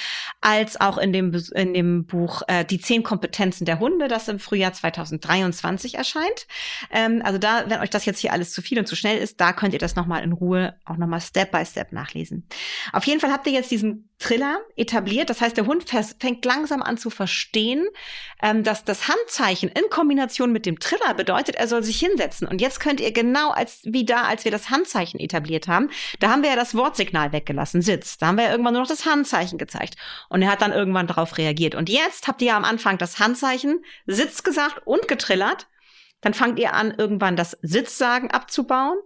[0.41, 4.39] als auch in dem, in dem Buch äh, Die zehn Kompetenzen der Hunde, das im
[4.39, 6.47] Frühjahr 2023 erscheint.
[6.91, 9.41] Ähm, also da, wenn euch das jetzt hier alles zu viel und zu schnell ist,
[9.41, 12.47] da könnt ihr das nochmal in Ruhe auch nochmal Step by Step nachlesen.
[12.93, 15.29] Auf jeden Fall habt ihr jetzt diesen Triller etabliert.
[15.29, 15.85] Das heißt, der Hund
[16.19, 17.87] fängt langsam an zu verstehen,
[18.43, 22.47] ähm, dass das Handzeichen in Kombination mit dem Triller bedeutet, er soll sich hinsetzen.
[22.47, 25.89] Und jetzt könnt ihr genau als wie da, als wir das Handzeichen etabliert haben,
[26.19, 28.17] da haben wir ja das Wortsignal weggelassen, Sitz.
[28.17, 29.95] Da haben wir ja irgendwann nur noch das Handzeichen gezeigt.
[30.29, 31.75] Und er hat dann irgendwann darauf reagiert.
[31.75, 35.67] Und jetzt habt ihr ja am Anfang das Handzeichen, Sitz gesagt und getrillert.
[36.21, 38.97] Dann fangt ihr an, irgendwann das Sitzsagen abzubauen.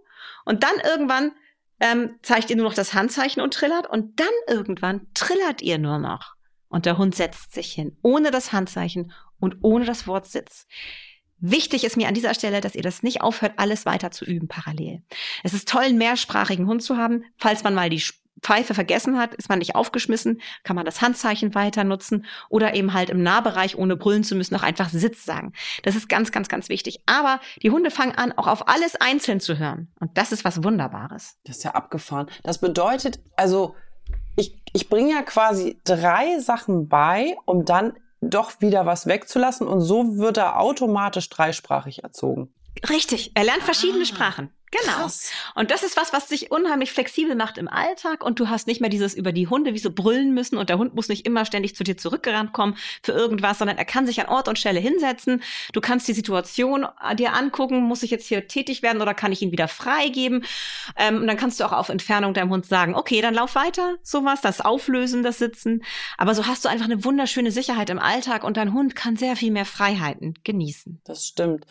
[0.44, 1.32] Und dann irgendwann
[1.80, 3.88] ähm, zeigt ihr nur noch das Handzeichen und trillert.
[3.88, 6.34] Und dann irgendwann trillert ihr nur noch.
[6.68, 9.12] Und der Hund setzt sich hin, ohne das Handzeichen
[9.44, 10.66] und ohne das Wort Sitz.
[11.38, 14.48] Wichtig ist mir an dieser Stelle, dass ihr das nicht aufhört, alles weiter zu üben
[14.48, 15.02] parallel.
[15.42, 17.24] Es ist toll, einen mehrsprachigen Hund zu haben.
[17.36, 18.02] Falls man mal die
[18.40, 22.92] Pfeife vergessen hat, ist man nicht aufgeschmissen, kann man das Handzeichen weiter nutzen oder eben
[22.92, 25.52] halt im Nahbereich, ohne brüllen zu müssen, auch einfach Sitz sagen.
[25.82, 27.00] Das ist ganz, ganz, ganz wichtig.
[27.06, 29.88] Aber die Hunde fangen an, auch auf alles einzeln zu hören.
[29.98, 31.38] Und das ist was Wunderbares.
[31.44, 32.28] Das ist ja abgefahren.
[32.42, 33.74] Das bedeutet, also
[34.36, 37.94] ich, ich bringe ja quasi drei Sachen bei, um dann
[38.30, 42.52] doch wieder was wegzulassen und so wird er automatisch dreisprachig erzogen.
[42.88, 43.32] Richtig.
[43.34, 44.50] Er lernt verschiedene Ah, Sprachen.
[44.70, 45.02] Genau.
[45.02, 45.30] krass.
[45.54, 48.80] Und das ist was, was dich unheimlich flexibel macht im Alltag und du hast nicht
[48.80, 51.44] mehr dieses über die Hunde wie so brüllen müssen und der Hund muss nicht immer
[51.44, 54.80] ständig zu dir zurückgerannt kommen für irgendwas, sondern er kann sich an Ort und Stelle
[54.80, 55.44] hinsetzen.
[55.72, 59.30] Du kannst die Situation äh, dir angucken, muss ich jetzt hier tätig werden oder kann
[59.30, 60.44] ich ihn wieder freigeben?
[60.96, 63.94] Ähm, und dann kannst du auch auf Entfernung deinem Hund sagen, okay, dann lauf weiter,
[64.02, 65.84] sowas, das Auflösen, das Sitzen.
[66.18, 69.36] Aber so hast du einfach eine wunderschöne Sicherheit im Alltag und dein Hund kann sehr
[69.36, 71.00] viel mehr Freiheiten genießen.
[71.04, 71.64] Das stimmt.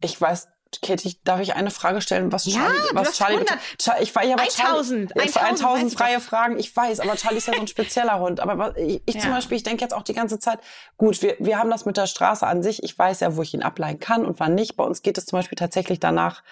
[0.00, 0.48] Ich weiß,
[0.82, 2.32] Katie, darf ich eine Frage stellen?
[2.32, 3.58] Was Ja, Charlie, was Charlie, 100.
[3.80, 6.20] Char- ich weiß, ja, aber 1000, Charlie, 1000, 1000 weißt du freie.
[6.20, 8.40] Fragen, ich weiß, aber Charlie ist ja so ein spezieller Hund.
[8.40, 9.36] Aber ich, ich zum Ja.
[9.36, 10.58] Beispiel, ich denke jetzt auch die ganze Zeit,
[10.98, 12.82] gut, wir, wir haben das mit der Straße an sich.
[12.82, 14.76] Ich weiß ja, wo ich ihn ableihen kann und wann nicht.
[14.76, 16.42] Bei uns geht es zum Beispiel tatsächlich danach,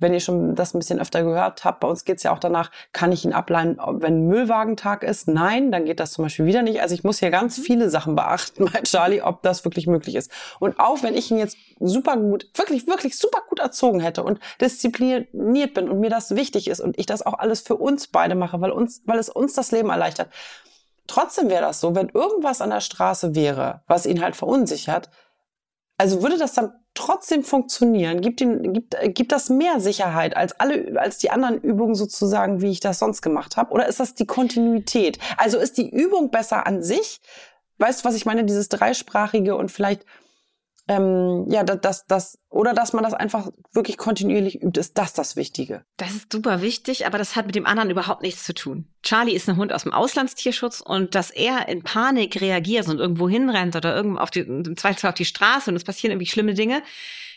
[0.00, 2.70] wenn ihr schon das ein bisschen öfter gehört habt, bei uns geht's ja auch danach,
[2.92, 5.28] kann ich ihn ableihen, wenn Müllwagentag ist?
[5.28, 6.80] Nein, dann geht das zum Beispiel wieder nicht.
[6.80, 10.32] Also ich muss hier ganz viele Sachen beachten bei Charlie, ob das wirklich möglich ist.
[10.58, 14.40] Und auch wenn ich ihn jetzt super gut, wirklich, wirklich super gut erzogen hätte und
[14.60, 18.34] diszipliniert bin und mir das wichtig ist und ich das auch alles für uns beide
[18.34, 20.30] mache, weil uns, weil es uns das Leben erleichtert.
[21.06, 25.10] Trotzdem wäre das so, wenn irgendwas an der Straße wäre, was ihn halt verunsichert,
[25.98, 28.20] also würde das dann trotzdem funktionieren?
[28.20, 32.60] Gibt, ihm, gibt, äh, gibt das mehr Sicherheit als alle, als die anderen Übungen sozusagen,
[32.60, 33.72] wie ich das sonst gemacht habe?
[33.72, 35.18] Oder ist das die Kontinuität?
[35.36, 37.20] Also ist die Übung besser an sich,
[37.78, 38.44] weißt du, was ich meine?
[38.44, 40.04] Dieses dreisprachige und vielleicht
[40.90, 45.36] ähm, ja, das, das, oder dass man das einfach wirklich kontinuierlich übt, ist das das
[45.36, 45.84] Wichtige.
[45.96, 48.88] Das ist super wichtig, aber das hat mit dem anderen überhaupt nichts zu tun.
[49.04, 53.28] Charlie ist ein Hund aus dem Auslandstierschutz und dass er in Panik reagiert und irgendwo
[53.28, 56.54] hinrennt oder irgendwo auf die, im Zweifel auf die Straße und es passieren irgendwie schlimme
[56.54, 56.82] Dinge,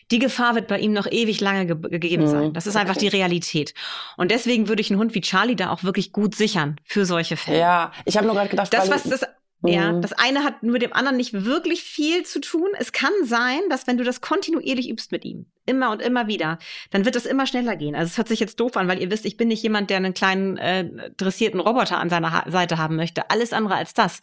[0.10, 2.48] die Gefahr wird bei ihm noch ewig lange ge gegeben sein.
[2.48, 2.54] Mhm.
[2.54, 2.82] Das ist okay.
[2.82, 3.76] einfach die Realität.
[4.18, 7.38] Und deswegen würde ich einen Hund wie Charlie da auch wirklich gut sichern für solche
[7.38, 7.60] Fälle.
[7.60, 9.28] Ja, ich habe nur gerade gedacht, das, was das
[9.66, 10.02] ja, mhm.
[10.02, 12.70] das eine hat mit dem anderen nicht wirklich viel zu tun.
[12.78, 16.58] Es kann sein, dass wenn du das kontinuierlich übst mit ihm, immer und immer wieder,
[16.92, 17.96] dann wird das immer schneller gehen.
[17.96, 19.98] Also es hört sich jetzt doof an, weil ihr wisst, ich bin nicht jemand, der
[19.98, 23.30] einen kleinen äh, dressierten Roboter an seiner ha Seite haben möchte.
[23.30, 24.20] Alles andere als das.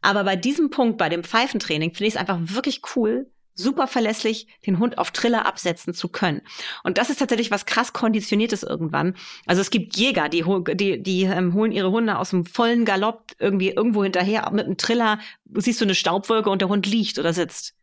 [0.00, 4.46] Aber bei diesem Punkt, bei dem Pfeifentraining, finde ich es einfach wirklich cool, super verlässlich
[4.66, 6.42] den Hund auf Triller absetzen zu können.
[6.82, 9.14] Und das ist tatsächlich was krass konditioniertes irgendwann.
[9.46, 13.32] Also es gibt Jäger, die, die, die ähm, holen ihre Hunde aus dem vollen Galopp
[13.38, 15.18] irgendwie irgendwo hinterher mit einem Triller,
[15.54, 17.74] siehst du eine Staubwolke und der Hund liegt oder sitzt.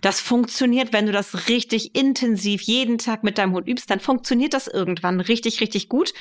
[0.00, 4.52] Das funktioniert, wenn du das richtig intensiv jeden Tag mit deinem Hund übst, dann funktioniert
[4.52, 6.12] das irgendwann richtig, richtig gut.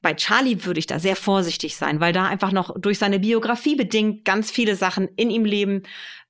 [0.00, 3.76] Bei Charlie würde ich da sehr vorsichtig sein, weil da einfach noch durch seine Biografie
[3.76, 5.84] bedingt ganz viele Sachen in ihm leben,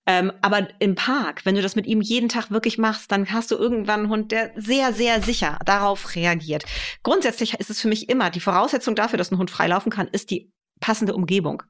[0.07, 3.51] ähm, aber im Park, wenn du das mit ihm jeden Tag wirklich machst, dann hast
[3.51, 6.65] du irgendwann einen Hund, der sehr, sehr sicher darauf reagiert.
[7.03, 10.31] Grundsätzlich ist es für mich immer die Voraussetzung dafür, dass ein Hund freilaufen kann, ist
[10.31, 11.63] die passende Umgebung.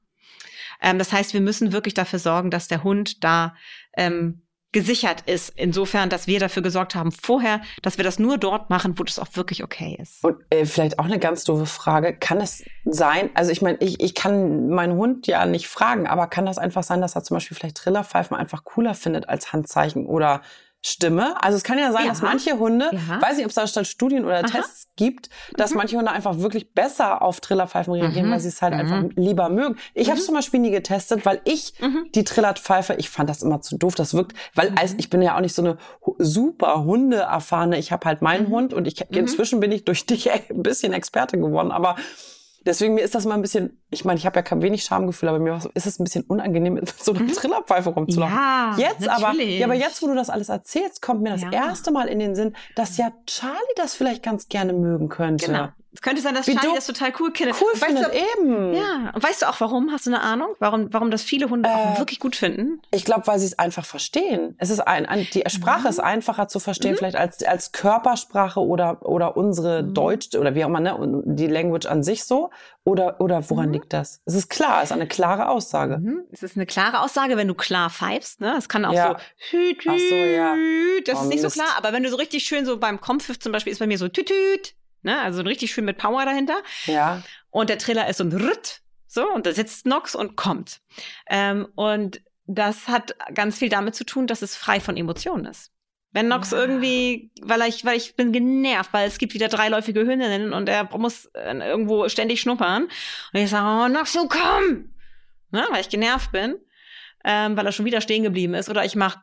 [0.81, 3.55] Ähm, das heißt, wir müssen wirklich dafür sorgen, dass der Hund da
[3.97, 5.53] ähm, gesichert ist.
[5.57, 9.19] Insofern, dass wir dafür gesorgt haben vorher, dass wir das nur dort machen, wo das
[9.19, 10.25] auch wirklich okay ist.
[10.25, 12.17] Und äh, vielleicht auch eine ganz doofe Frage.
[12.17, 16.27] Kann es sein, also ich meine, ich, ich kann meinen Hund ja nicht fragen, aber
[16.27, 20.07] kann das einfach sein, dass er zum Beispiel vielleicht Trillerpfeifen einfach cooler findet als Handzeichen
[20.07, 20.41] oder
[20.85, 21.41] Stimme.
[21.41, 22.09] Also es kann ja sein, ja.
[22.09, 23.23] dass manche Hunde, ja.
[23.23, 24.43] weiß nicht, ob es da statt Studien oder Aha.
[24.43, 25.77] Tests gibt, dass mhm.
[25.77, 28.33] manche Hunde einfach wirklich besser auf Trillerpfeifen reagieren, mhm.
[28.33, 28.81] weil sie es halt mhm.
[28.81, 29.77] einfach lieber mögen.
[29.95, 30.11] Ich mhm.
[30.11, 32.07] habe es zum Beispiel nie getestet, weil ich mhm.
[32.15, 33.95] die Trillerpfeife, ich fand das immer zu doof.
[33.95, 34.79] Das wirkt, weil mhm.
[34.79, 35.79] als ich bin ja auch nicht so eine
[36.19, 37.79] super Hunde erfahrene.
[37.79, 41.39] Ich habe halt meinen Hund und ich inzwischen bin ich durch dich ein bisschen Experte
[41.39, 41.95] geworden, aber
[42.65, 45.29] Deswegen mir ist das mal ein bisschen, ich meine, ich habe ja kein wenig Schamgefühl,
[45.29, 47.33] aber mir ist es ein bisschen unangenehm, mit so einer mhm.
[47.33, 48.37] Trillerpfeife rumzulaufen.
[48.37, 49.25] Ja, jetzt natürlich.
[49.25, 51.51] aber, ja, aber jetzt, wo du das alles erzählst, kommt mir das ja.
[51.51, 55.47] erste Mal in den Sinn, dass ja Charlie das vielleicht ganz gerne mögen könnte.
[55.47, 55.69] Genau.
[55.95, 57.61] Es könnte sein, dass Wie Charlie das total cool findet.
[57.61, 58.75] Cool weißt findet, du, eben.
[58.75, 59.11] Ja.
[59.15, 59.93] Und weißt du auch warum?
[59.93, 60.55] Hast du eine Ahnung?
[60.59, 62.81] Warum, warum das viele Hunde äh, auch wirklich gut finden?
[62.93, 64.55] Ich glaube, weil sie es einfach verstehen.
[64.59, 65.89] Es ist ein, ein die Sprache mhm.
[65.89, 66.97] ist einfacher zu verstehen, mhm.
[66.97, 69.93] vielleicht als, als Körpersprache oder, oder unsere mhm.
[69.93, 72.51] Deutsch oder wie auch immer, ne, die Language an sich so.
[72.85, 73.75] Oder, oder woran mhm.
[73.75, 74.21] liegt das?
[74.25, 75.99] Es ist klar, es ist eine klare Aussage.
[75.99, 76.25] Mhm.
[76.33, 78.57] Es ist eine klare Aussage, wenn du klar pfeifst, ne?
[78.59, 79.11] Es kann auch ja.
[79.11, 80.57] so, hüt, hüt, Ach so, ja.
[81.05, 81.55] das oh, ist nicht Mist.
[81.55, 83.87] so klar, aber wenn du so richtig schön so beim Kompfiff zum Beispiel ist bei
[83.87, 85.21] mir so tütüt, Ne?
[85.21, 86.57] Also richtig schön mit Power dahinter.
[86.87, 87.23] Ja.
[87.51, 90.81] Und der Triller ist so ein Rütt, so, und da sitzt Nox und kommt.
[91.29, 95.71] Ähm, und das hat ganz viel damit zu tun, dass es frei von Emotionen ist.
[96.13, 96.59] Wenn Nox ja.
[96.59, 100.85] irgendwie, weil ich, weil ich bin genervt, weil es gibt wieder dreiläufige Hündinnen und er
[100.97, 102.85] muss äh, irgendwo ständig schnuppern.
[102.85, 104.95] Und ich sage, oh Nox, so komm!
[105.51, 105.67] Ne?
[105.71, 106.57] Weil ich genervt bin,
[107.23, 108.71] ähm, weil er schon wieder stehen geblieben ist.
[108.71, 109.17] Oder ich mach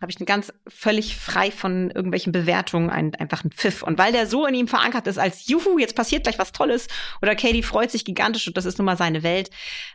[0.00, 3.82] habe ich einen ganz völlig frei von irgendwelchen Bewertungen einen, einfach einen Pfiff.
[3.82, 6.88] Und weil der so in ihm verankert ist, als Juhu, jetzt passiert gleich was Tolles
[7.22, 9.50] oder Katie freut sich gigantisch und das ist nun mal seine Welt,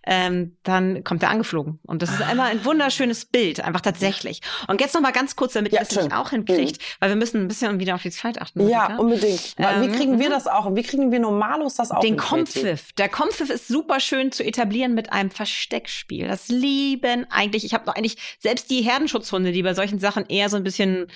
[0.06, 1.80] ähm, dann kommt er angeflogen.
[1.86, 4.42] Und das ist immer ein wunderschönes Bild, einfach tatsächlich.
[4.68, 6.86] Und jetzt noch mal ganz kurz, damit ja, ihr das nicht auch hinkriegt, mhm.
[7.00, 8.68] weil wir müssen ein bisschen wieder auf die Zeit achten.
[8.68, 9.02] Ja, Monika.
[9.02, 9.56] unbedingt.
[9.58, 10.34] Ähm, wie kriegen wir mhm.
[10.34, 10.66] das auch?
[10.66, 12.00] Und wie kriegen wir Normalos das auch?
[12.00, 12.94] Den Kompfiff.
[12.94, 16.28] Der Kompfiff ist super schön zu etablieren mit einem Versteckspiel.
[16.28, 20.49] Das lieben eigentlich, ich habe noch eigentlich, selbst die Herdenschutzhunde, die bei solchen Sachen eher
[20.49, 21.08] so ein bisschen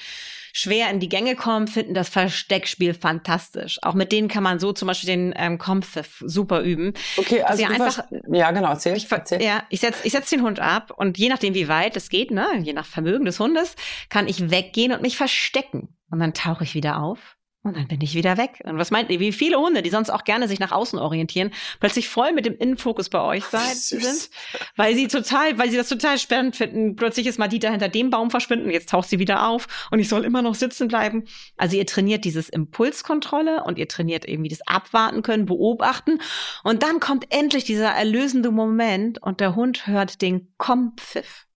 [0.53, 3.79] schwer in die Gänge kommen, finden das Versteckspiel fantastisch.
[3.81, 6.93] Auch mit denen kann man so zum Beispiel den ähm, Kompfiff super üben.
[7.17, 8.95] Okay, also, also einfach, ja genau, erzähl.
[8.95, 9.41] Ich, erzähl.
[9.41, 12.31] Ja, ich setze ich setz den Hund ab und je nachdem, wie weit es geht,
[12.31, 13.75] ne, je nach Vermögen des Hundes,
[14.09, 15.97] kann ich weggehen und mich verstecken.
[16.09, 18.61] Und dann tauche ich wieder auf und dann bin ich wieder weg.
[18.65, 21.51] Und was meint ihr, wie viele Hunde, die sonst auch gerne sich nach außen orientieren,
[21.79, 24.29] plötzlich voll mit dem Innenfokus bei euch sein, sind,
[24.75, 26.97] weil sie total, weil sie das total spannend finden.
[26.97, 30.25] Plötzlich ist Madita hinter dem Baum verschwinden, jetzt taucht sie wieder auf und ich soll
[30.25, 31.23] immer noch sitzen bleiben.
[31.55, 36.19] Also ihr trainiert dieses Impulskontrolle und ihr trainiert irgendwie das Abwarten können, beobachten.
[36.63, 41.47] Und dann kommt endlich dieser erlösende Moment und der Hund hört den Kompfiff.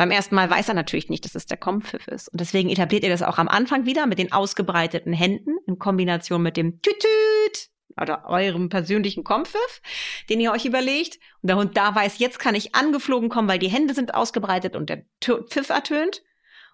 [0.00, 2.28] Beim ersten Mal weiß er natürlich nicht, dass es der Kompfiff ist.
[2.28, 6.40] Und deswegen etabliert ihr das auch am Anfang wieder mit den ausgebreiteten Händen in Kombination
[6.40, 7.68] mit dem Tütüt
[8.00, 9.82] oder eurem persönlichen Kompfiff,
[10.30, 11.18] den ihr euch überlegt.
[11.42, 14.74] Und der Hund da weiß, jetzt kann ich angeflogen kommen, weil die Hände sind ausgebreitet
[14.74, 16.22] und der Pfiff ertönt.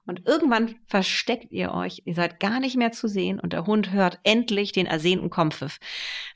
[0.06, 3.90] Und irgendwann versteckt ihr euch, ihr seid gar nicht mehr zu sehen und der Hund
[3.90, 5.80] hört endlich den ersehnten Kompfiff.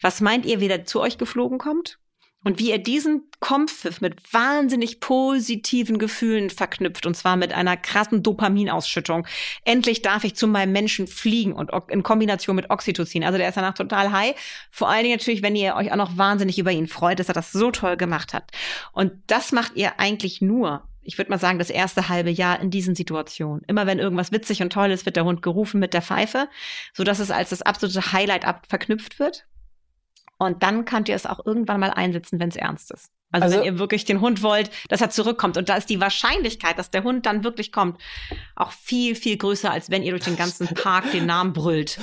[0.00, 2.00] Was meint ihr, wie der zu euch geflogen kommt?
[2.42, 8.22] Und wie er diesen Kompfiff mit wahnsinnig positiven Gefühlen verknüpft, und zwar mit einer krassen
[8.22, 9.26] Dopaminausschüttung.
[9.64, 13.24] Endlich darf ich zu meinem Menschen fliegen und in Kombination mit Oxytocin.
[13.24, 14.34] Also der ist danach total high.
[14.70, 17.34] Vor allen Dingen natürlich, wenn ihr euch auch noch wahnsinnig über ihn freut, dass er
[17.34, 18.50] das so toll gemacht hat.
[18.92, 22.70] Und das macht ihr eigentlich nur, ich würde mal sagen, das erste halbe Jahr in
[22.70, 23.62] diesen Situationen.
[23.66, 26.48] Immer wenn irgendwas witzig und toll ist, wird der Hund gerufen mit der Pfeife,
[26.92, 29.46] so dass es als das absolute Highlight ab verknüpft wird.
[30.40, 33.10] Und dann könnt ihr es auch irgendwann mal einsetzen, wenn es ernst ist.
[33.30, 35.58] Also, also, wenn ihr wirklich den Hund wollt, dass er zurückkommt.
[35.58, 38.00] Und da ist die Wahrscheinlichkeit, dass der Hund dann wirklich kommt,
[38.56, 41.98] auch viel, viel größer, als wenn ihr durch den ganzen Park den Namen brüllt.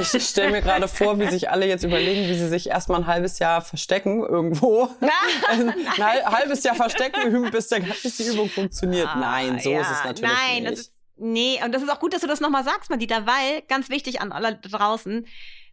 [0.00, 3.02] Ich, ich stelle mir gerade vor, wie sich alle jetzt überlegen, wie sie sich erstmal
[3.02, 4.88] ein halbes Jahr verstecken irgendwo.
[5.48, 9.06] ein halbes Jahr verstecken bis, der, bis die Übung funktioniert.
[9.06, 9.80] Ah, Nein, so ja.
[9.80, 10.72] ist es natürlich Nein, nicht.
[10.72, 13.62] Das ist, nee, und das ist auch gut, dass du das nochmal sagst, Madita, weil,
[13.68, 15.24] ganz wichtig an alle draußen,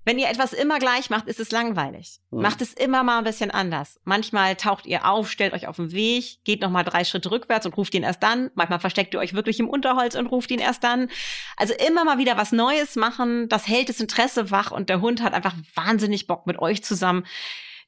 [0.08, 2.22] wenn ihr etwas immer gleich macht, ist es langweilig.
[2.32, 2.42] Mhm.
[2.42, 4.00] Macht es immer mal ein bisschen anders.
[4.06, 7.66] Manchmal taucht ihr auf, stellt euch auf den Weg, geht noch mal drei Schritte rückwärts
[7.66, 8.50] und ruft ihn erst dann.
[8.56, 11.10] Manchmal versteckt ihr euch wirklich im Unterholz und ruft ihn erst dann.
[11.58, 13.50] Also immer mal wieder was Neues machen.
[13.50, 17.26] Das hält das Interesse wach und der Hund hat einfach wahnsinnig Bock mit euch zusammen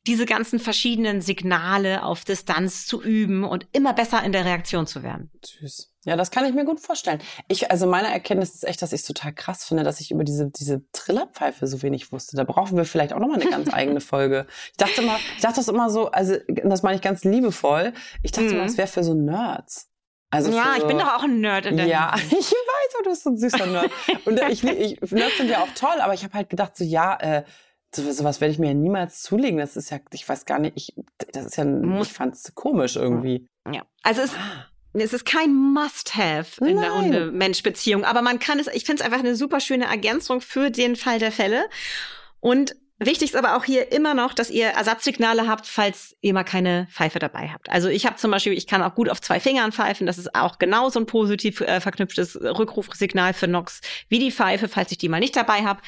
[0.08, 5.04] diese ganzen verschiedenen Signale auf Distanz zu üben und immer besser in der Reaktion zu
[5.04, 5.30] werden.
[5.44, 5.94] Süß.
[6.06, 7.20] Ja, das kann ich mir gut vorstellen.
[7.50, 10.24] Ich, also meine Erkenntnis ist echt, dass ich es total krass finde, dass ich über
[10.24, 12.38] diese, diese Trillerpfeife so wenig wusste.
[12.38, 14.48] Da brauchen wir vielleicht auch nochmal eine ganz eigene Folge.
[14.72, 17.94] Ich dachte immer, ich dachte das immer so, also das meine ich ganz liebevoll.
[18.24, 18.56] Ich dachte mhm.
[18.56, 19.90] immer, es wäre für so Nerds.
[20.32, 23.24] Also ja, ich bin doch auch ein Nerd in der Ja, ich weiß, du bist
[23.24, 23.92] so ein süßer Nerd.
[24.26, 27.18] Und ich, ich, Nerds sind ja auch toll, aber ich habe halt gedacht, so ja,
[27.20, 27.44] äh,
[27.94, 29.60] so, sowas werde ich mir ja niemals zulegen.
[29.60, 30.94] Das ist ja, ich weiß gar nicht, ich,
[31.32, 33.48] das ist ja, ich fand es komisch irgendwie.
[33.72, 36.84] Ja, also es, ah es ist kein Must-have in Nein.
[36.84, 40.72] der Hunde-Mensch-Beziehung, aber man kann es, ich finde es einfach eine super schöne Ergänzung für
[40.72, 41.70] den Fall der Fälle.
[42.40, 46.44] Und Wichtig ist aber auch hier immer noch, dass ihr Ersatzsignale habt, falls ihr mal
[46.44, 47.70] keine Pfeife dabei habt.
[47.70, 50.06] Also ich habe zum Beispiel, ich kann auch gut auf zwei Fingern pfeifen.
[50.06, 54.92] Das ist auch genauso ein positiv äh, verknüpftes Rückrufsignal für Nox wie die Pfeife, falls
[54.92, 55.80] ich die mal nicht dabei habe.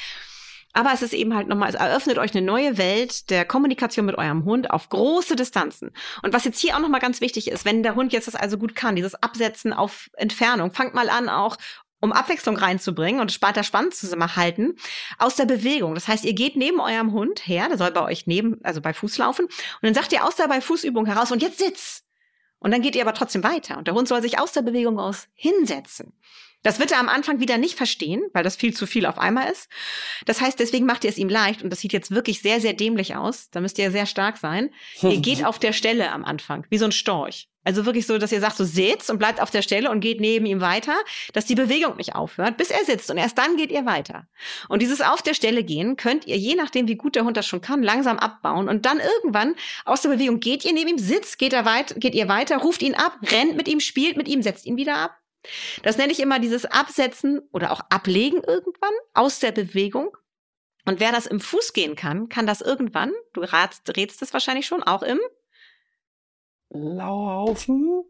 [0.74, 4.18] Aber es ist eben halt nochmal, es eröffnet euch eine neue Welt der Kommunikation mit
[4.18, 5.92] eurem Hund auf große Distanzen.
[6.24, 8.58] Und was jetzt hier auch nochmal ganz wichtig ist, wenn der Hund jetzt das also
[8.58, 11.58] gut kann, dieses Absetzen auf Entfernung, fangt mal an auch
[12.02, 14.76] um Abwechslung reinzubringen und weiter spannend zusammenhalten,
[15.20, 15.94] aus der Bewegung.
[15.94, 18.94] Das heißt, ihr geht neben eurem Hund her, der soll bei euch neben, also bei
[18.94, 19.54] Fuß laufen, und
[19.84, 22.04] dann sagt ihr aus der bei Fußübung heraus, und jetzt sitz!
[22.62, 23.78] Und dann geht ihr aber trotzdem weiter.
[23.80, 26.14] Und der Hund soll sich aus der Bewegung aus hinsetzen.
[26.64, 29.50] Das wird er am Anfang wieder nicht verstehen, weil das viel zu viel auf einmal
[29.50, 29.70] ist.
[30.26, 32.74] Das heißt, deswegen macht ihr es ihm leicht und das sieht jetzt wirklich sehr, sehr
[32.74, 33.50] dämlich aus.
[33.50, 34.70] Da müsst ihr sehr stark sein.
[35.02, 37.48] ihr geht auf der Stelle am Anfang, wie so ein Storch.
[37.64, 40.20] Also wirklich so, dass ihr sagt, so sitzt und bleibt auf der Stelle und geht
[40.20, 40.96] neben ihm weiter,
[41.34, 44.28] dass die Bewegung nicht aufhört, bis er sitzt und erst dann geht ihr weiter.
[44.68, 47.46] Und dieses auf der Stelle gehen könnt ihr, je nachdem, wie gut der Hund das
[47.46, 49.54] schon kann, langsam abbauen und dann irgendwann
[49.86, 52.82] aus der Bewegung geht ihr neben ihm, sitzt, geht er weit, geht ihr weiter, ruft
[52.82, 55.21] ihn ab, rennt mit ihm, spielt mit ihm, setzt ihn wieder ab.
[55.84, 60.16] Das nenne ich immer dieses Absetzen oder auch Ablegen irgendwann aus der Bewegung.
[60.86, 64.66] Und wer das im Fuß gehen kann, kann das irgendwann, du rätst, rätst es wahrscheinlich
[64.66, 65.20] schon, auch im
[66.70, 68.04] Laufen.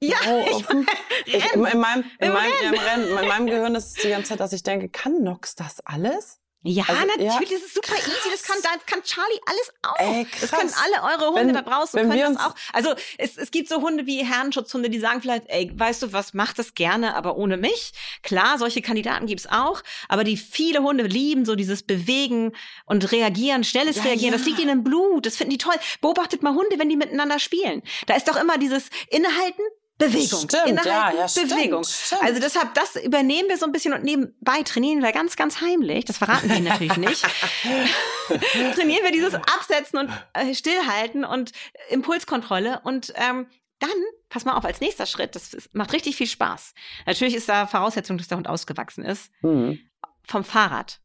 [0.00, 0.86] Ja, Laufen.
[1.24, 3.18] Ich, ich, in, meinem, in, meinem, Rennen.
[3.18, 6.40] in meinem Gehirn ist es die ganze Zeit, dass ich denke, kann Nox das alles?
[6.68, 8.06] Ja, also, natürlich, ja, das ist super krass.
[8.06, 8.30] easy.
[8.30, 9.98] Das kann, das kann Charlie alles auch.
[9.98, 12.54] Ey, das können alle eure Hunde wenn, da draußen können das auch.
[12.72, 16.34] Also es, es gibt so Hunde wie Herrenschutzhunde, die sagen vielleicht, ey, weißt du was,
[16.34, 17.92] mach das gerne, aber ohne mich.
[18.22, 22.52] Klar, solche Kandidaten gibt's auch, aber die viele Hunde lieben so dieses Bewegen
[22.84, 24.32] und reagieren, schnelles ja, Reagieren.
[24.32, 24.38] Ja.
[24.38, 25.26] Das liegt ihnen im Blut.
[25.26, 25.74] Das finden die toll.
[26.00, 27.82] Beobachtet mal Hunde, wenn die miteinander spielen.
[28.06, 29.62] Da ist doch immer dieses Innehalten,
[29.98, 30.48] Bewegung.
[30.48, 31.82] Stimmt, ja, ja, Bewegung.
[31.84, 32.22] Stimmt.
[32.22, 36.04] Also deshalb, das übernehmen wir so ein bisschen und nebenbei trainieren wir ganz, ganz heimlich.
[36.04, 37.22] Das verraten wir natürlich nicht.
[38.76, 41.50] trainieren wir dieses Absetzen und äh, Stillhalten und
[41.90, 43.48] Impulskontrolle und ähm,
[43.80, 43.90] dann,
[44.28, 46.74] pass mal auf, als nächster Schritt, das ist, macht richtig viel Spaß.
[47.06, 49.30] Natürlich ist da Voraussetzung, dass der Hund ausgewachsen ist.
[49.42, 49.80] Mhm.
[50.22, 51.00] Vom Fahrrad.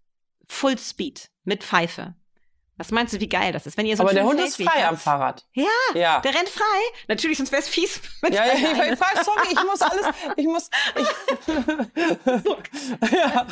[0.48, 2.16] Full Speed mit Pfeife.
[2.78, 3.78] Was meinst du, wie geil das ist?
[3.78, 5.46] Wenn ihr so Aber der Hund ist frei am Fahrrad.
[5.54, 6.64] Ja, ja, der rennt frei.
[7.08, 8.02] Natürlich, sonst wäre es fies.
[8.34, 10.06] Ja, ja, ich, ich weiß, sorry, ich muss alles,
[10.38, 11.08] ich muss, ich,
[13.12, 13.46] ja.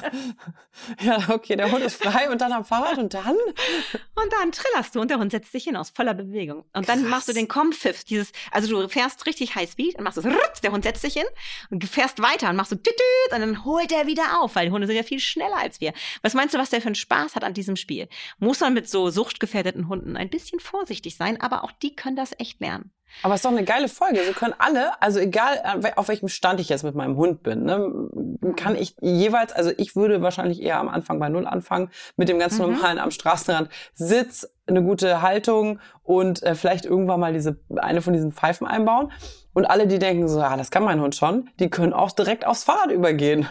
[1.01, 3.35] ja, okay, der Hund ist frei und dann am Fahrrad und dann?
[3.35, 6.63] Und dann trillerst du und der Hund setzt sich hin aus voller Bewegung.
[6.73, 7.09] Und dann Krass.
[7.09, 10.27] machst du den Kompfiff, dieses, also du fährst richtig High Speed und machst so,
[10.63, 11.27] der Hund setzt sich hin
[11.69, 12.95] und fährst weiter und machst so, tütüt,
[13.33, 15.93] und dann holt er wieder auf, weil die Hunde sind ja viel schneller als wir.
[16.23, 18.07] Was meinst du, was der für einen Spaß hat an diesem Spiel?
[18.39, 22.31] Muss man mit so suchtgefährdeten Hunden ein bisschen vorsichtig sein, aber auch die können das
[22.39, 22.91] echt lernen.
[23.23, 24.25] Aber es ist doch eine geile Folge.
[24.25, 25.61] Wir können alle, also egal
[25.97, 28.09] auf welchem Stand ich jetzt mit meinem Hund bin, ne,
[28.55, 32.39] kann ich jeweils, also ich würde wahrscheinlich eher am Anfang bei Null anfangen, mit dem
[32.39, 32.71] ganz Mhm.
[32.71, 38.13] normalen am Straßenrand Sitz, eine gute Haltung und äh, vielleicht irgendwann mal diese eine von
[38.13, 39.11] diesen Pfeifen einbauen.
[39.53, 42.47] Und alle, die denken so, ah, das kann mein Hund schon, die können auch direkt
[42.47, 43.47] aufs Fahrrad übergehen.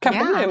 [0.00, 0.24] Kein Ja.
[0.24, 0.50] Problem.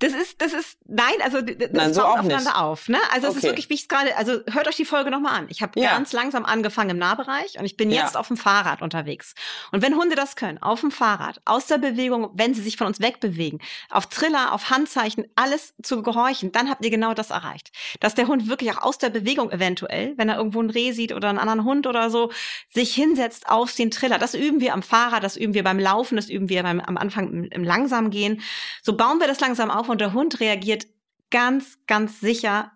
[0.00, 2.56] Das ist, das ist, nein, also das Nein, so baut auch aufeinander nicht.
[2.60, 2.88] auf.
[2.88, 2.98] Ne?
[3.12, 5.46] Also es ist wirklich, wie ich es gerade, also hört euch die Folge nochmal an.
[5.50, 5.92] Ich habe Ja.
[5.92, 8.02] ganz langsam angefangen im Nahbereich und ich bin Ja.
[8.02, 9.34] jetzt auf dem Fahrrad unterwegs.
[9.70, 12.88] Und wenn Hunde das können, auf dem Fahrrad, aus der Bewegung, wenn sie sich von
[12.88, 17.70] uns wegbewegen, auf Triller, auf Handzeichen, alles zu gehorchen, dann habt ihr genau das erreicht.
[18.00, 21.12] Dass der Hund wirklich auch aus der Bewegung eventuell, wenn er irgendwo ein Reh sieht
[21.12, 22.32] oder einen anderen Hund oder so,
[22.68, 24.18] sich hinsetzt auf den Triller.
[24.18, 26.96] Das üben wir am Fahrrad, das üben wir beim Laufen, das üben wir beim, am
[26.96, 28.42] Anfang im, im Langsamgehen.
[28.82, 30.86] So bauen wir das langsam auf und der Hund reagiert
[31.30, 32.72] ganz, ganz sicher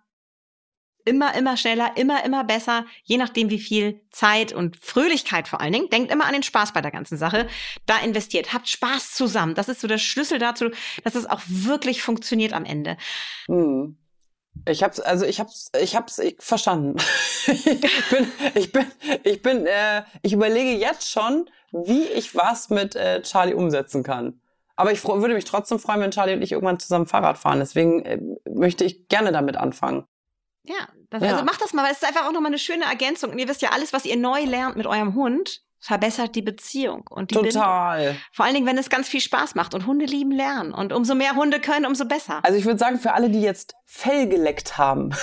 [1.08, 5.72] immer, immer schneller, immer, immer besser, je nachdem, wie viel Zeit und Fröhlichkeit vor allen
[5.72, 5.88] Dingen.
[5.88, 7.48] Denkt immer an den Spaß bei der ganzen Sache.
[7.86, 8.52] Da investiert.
[8.52, 9.54] Habt Spaß zusammen.
[9.54, 10.70] Das ist so der Schlüssel dazu,
[11.04, 12.96] dass es auch wirklich funktioniert am Ende.
[13.46, 13.96] Hm.
[14.66, 16.96] Ich hab's, also ich hab's, ich hab's verstanden.
[17.46, 18.86] ich bin, ich bin,
[19.22, 24.40] ich bin, äh, ich überlege jetzt schon, wie ich was mit äh, Charlie umsetzen kann.
[24.78, 27.58] Aber ich würde mich trotzdem freuen, wenn Charlie und ich irgendwann zusammen Fahrrad fahren.
[27.58, 30.06] Deswegen äh, möchte ich gerne damit anfangen.
[30.62, 31.32] Ja, das, Ja.
[31.32, 33.32] also macht das mal, weil es ist einfach auch nochmal eine schöne Ergänzung.
[33.32, 37.06] Und ihr wisst ja, alles, was ihr neu lernt mit eurem Hund, verbessert die Beziehung
[37.08, 37.52] und die Bindung.
[37.52, 38.16] Total.
[38.32, 40.72] Vor allen Dingen, wenn es ganz viel Spaß macht und Hunde lieben lernen.
[40.72, 42.40] Und umso mehr Hunde können, umso besser.
[42.42, 45.14] Also ich würde sagen, für alle, die jetzt Fell geleckt haben,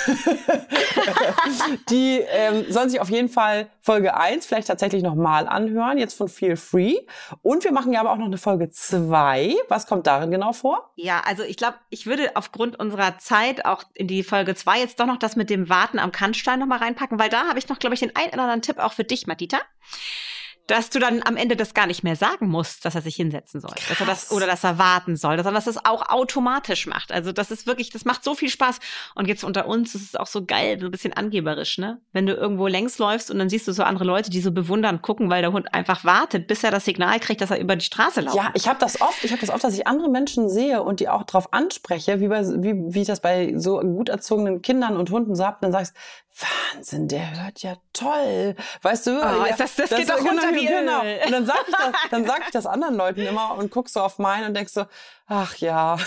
[1.89, 6.27] die ähm, sollen sich auf jeden Fall Folge 1 vielleicht tatsächlich nochmal anhören, jetzt von
[6.27, 6.95] Feel Free.
[7.43, 9.55] Und wir machen ja aber auch noch eine Folge 2.
[9.69, 10.91] Was kommt darin genau vor?
[10.95, 14.99] Ja, also ich glaube, ich würde aufgrund unserer Zeit auch in die Folge zwei jetzt
[14.99, 17.69] doch noch das mit dem Warten am Kannstein noch mal reinpacken, weil da habe ich
[17.69, 19.59] noch, glaube ich, den einen oder anderen Tipp auch für dich, Matita.
[20.67, 23.61] Dass du dann am Ende das gar nicht mehr sagen musst, dass er sich hinsetzen
[23.61, 23.75] soll.
[23.89, 27.11] Dass er das, oder dass er warten soll, sondern dass er es auch automatisch macht.
[27.11, 28.79] Also das ist wirklich, das macht so viel Spaß.
[29.13, 32.01] Und jetzt unter uns ist es auch so geil, so ein bisschen angeberisch, ne?
[32.13, 35.01] Wenn du irgendwo längs läufst und dann siehst du so andere Leute, die so bewundern
[35.01, 37.85] gucken, weil der Hund einfach wartet, bis er das Signal kriegt, dass er über die
[37.85, 40.49] Straße laufen Ja, ich habe das oft, ich habe das oft, dass ich andere Menschen
[40.49, 44.09] sehe und die auch drauf anspreche, wie, bei, wie, wie ich das bei so gut
[44.09, 45.95] erzogenen Kindern und Hunden so hab, dann sagst
[46.37, 48.55] Wahnsinn, der hört ja toll.
[48.81, 49.11] Weißt du?
[49.11, 50.99] Oh, ja, ist das- das geht doch runter wie genau.
[51.01, 54.01] Und dann sag ich das, dann sag ich das anderen Leuten immer und guck so
[54.01, 54.85] auf meinen und denk so,
[55.27, 55.97] ach ja.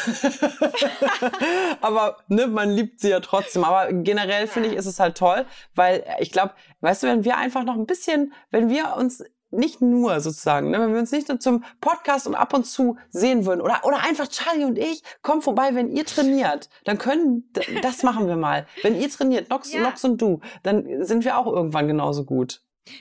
[1.80, 3.64] Aber ne, man liebt sie ja trotzdem.
[3.64, 7.36] Aber generell finde ich, ist es halt toll, weil ich glaube, weißt du, wenn wir
[7.36, 11.28] einfach noch ein bisschen, wenn wir uns nicht nur sozusagen, ne, wenn wir uns nicht
[11.28, 15.02] nur zum Podcast und ab und zu sehen würden oder oder einfach Charlie und ich
[15.22, 17.50] kommen vorbei, wenn ihr trainiert, dann können
[17.82, 18.66] das machen wir mal.
[18.82, 19.80] Wenn ihr trainiert, Nox, Ja.
[19.80, 22.60] Nox und du, dann sind wir auch irgendwann genauso gut.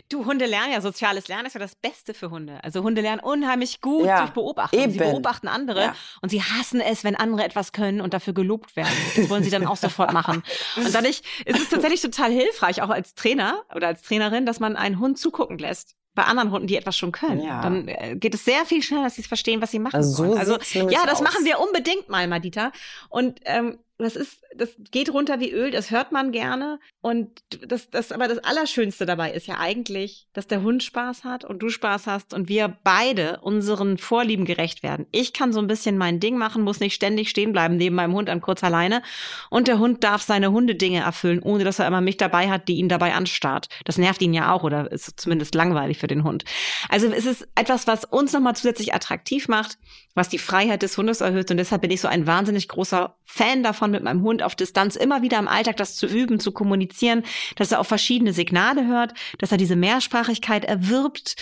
[0.10, 2.62] Du, Hunde lernen ja, soziales Lernen ist ja das Beste für Hunde.
[2.62, 4.92] Also Hunde lernen unheimlich gut Ja, durch Beobachtung.
[4.92, 5.96] Sie beobachten andere Ja.
[6.22, 8.92] und sie hassen es, wenn andere etwas können und dafür gelobt werden.
[9.16, 10.44] Das wollen sie dann auch sofort machen.
[10.76, 14.76] Und dadurch ist es tatsächlich total hilfreich, auch als Trainer oder als Trainerin, dass man
[14.76, 15.96] einen Hund zugucken lässt.
[16.18, 17.44] Bei anderen Hunden, die etwas schon können.
[17.44, 17.62] Ja.
[17.62, 20.10] Dann äh, geht es sehr viel schneller, dass sie es verstehen, was sie machen Also
[20.10, 20.40] so sollen.
[20.40, 20.54] Also
[20.90, 21.22] ja, das aus.
[21.22, 22.72] machen wir unbedingt mal, Madita.
[23.10, 26.80] Und ähm, das ist, das geht runter wie Öl, das hört man gerne.
[27.02, 31.46] Und das, das, aber das Allerschönste dabei ist ja eigentlich, dass der Hund Spaß hat
[31.46, 35.08] und du Spaß hast und wir beide unseren Vorlieben gerecht werden.
[35.12, 38.14] Ich kann so ein bisschen mein Ding machen, muss nicht ständig stehen bleiben neben meinem
[38.14, 39.02] Hund an kurzer Leine.
[39.50, 42.78] Und der Hund darf seine Hundedinge erfüllen, ohne dass er immer mich dabei hat, die
[42.78, 43.68] ihn dabei anstarrt.
[43.86, 46.46] Das nervt ihn ja auch oder ist zumindest langweilig für den Hund.
[46.90, 49.78] Also es ist etwas, was uns nochmal zusätzlich attraktiv macht,
[50.18, 51.50] was die Freiheit des Hundes erhöht.
[51.52, 54.96] Und deshalb bin ich so ein wahnsinnig großer Fan davon, mit meinem Hund auf Distanz
[54.96, 57.24] immer wieder im Alltag das zu üben, zu kommunizieren,
[57.56, 61.36] dass er auf verschiedene Signale hört, dass er diese Mehrsprachigkeit erwirbt.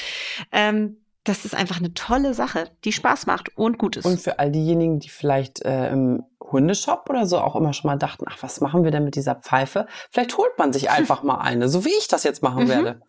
[0.51, 4.05] Ähm, das ist einfach eine tolle Sache, die Spaß macht und gut ist.
[4.05, 7.97] Und für all diejenigen, die vielleicht äh, im Hundeshop oder so auch immer schon mal
[7.97, 9.87] dachten, ach, was machen wir denn mit dieser Pfeife?
[10.11, 12.69] Vielleicht holt man sich einfach mal eine, so wie ich das jetzt machen Mhm.
[12.69, 13.01] werde.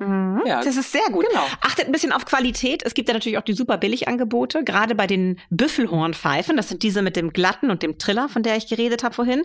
[0.00, 0.42] Mhm.
[0.46, 1.26] Ja, das ist sehr gut.
[1.28, 1.44] Genau.
[1.60, 2.82] Achtet ein bisschen auf Qualität.
[2.84, 6.56] Es gibt ja natürlich auch die super Billigangebote, gerade bei den Büffelhornpfeifen.
[6.56, 9.42] Das sind diese mit dem glatten und dem Triller, von der ich geredet habe vorhin.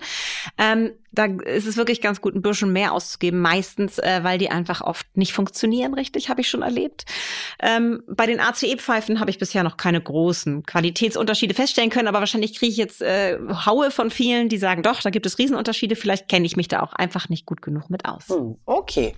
[0.57, 4.49] Ähm, da ist es wirklich ganz gut, ein bisschen mehr auszugeben, meistens, äh, weil die
[4.49, 7.05] einfach oft nicht funktionieren richtig, habe ich schon erlebt.
[7.61, 12.57] Ähm, bei den ACE-Pfeifen habe ich bisher noch keine großen Qualitätsunterschiede feststellen können, aber wahrscheinlich
[12.57, 15.95] kriege ich jetzt äh, Haue von vielen, die sagen, doch, da gibt es Riesenunterschiede.
[15.95, 18.27] Vielleicht kenne ich mich da auch einfach nicht gut genug mit aus.
[18.27, 19.15] Hm, okay,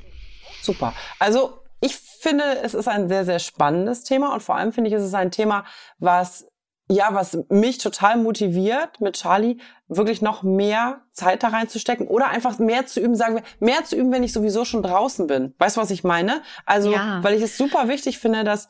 [0.67, 0.93] super.
[1.19, 4.95] Also ich finde, es ist ein sehr, sehr spannendes Thema und vor allem finde ich,
[4.95, 5.65] es ist ein Thema,
[5.97, 6.45] was
[6.89, 9.57] ja, was mich total motiviert, mit Charlie
[9.89, 13.97] wirklich noch mehr Zeit da reinzustecken oder einfach mehr zu üben, sagen wir, mehr zu
[13.97, 15.53] üben, wenn ich sowieso schon draußen bin.
[15.57, 16.41] Weißt du, was ich meine?
[16.65, 17.21] Also, Ja.
[17.23, 18.69] weil ich es super wichtig finde, dass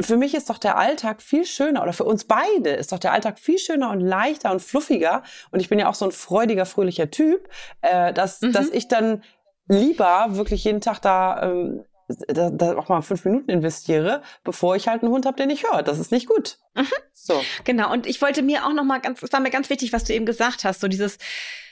[0.00, 3.12] für mich ist doch der Alltag viel schöner oder für uns beide ist doch der
[3.12, 5.22] Alltag viel schöner und leichter und fluffiger.
[5.50, 7.48] Und ich bin ja auch so ein freudiger, fröhlicher Typ,
[7.80, 8.52] äh, dass, mhm.
[8.52, 9.22] dass ich dann
[9.68, 11.84] lieber wirklich jeden Tag da, ähm,
[12.28, 15.64] da, da auch mal fünf Minuten investiere, bevor ich halt einen Hund habe, den ich
[15.64, 15.82] höre.
[15.82, 16.58] Das ist nicht gut.
[16.74, 16.86] Mhm.
[17.12, 17.42] So.
[17.64, 17.92] Genau.
[17.92, 20.14] Und ich wollte mir auch noch mal ganz, es war mir ganz wichtig, was du
[20.14, 21.18] eben gesagt hast, so dieses,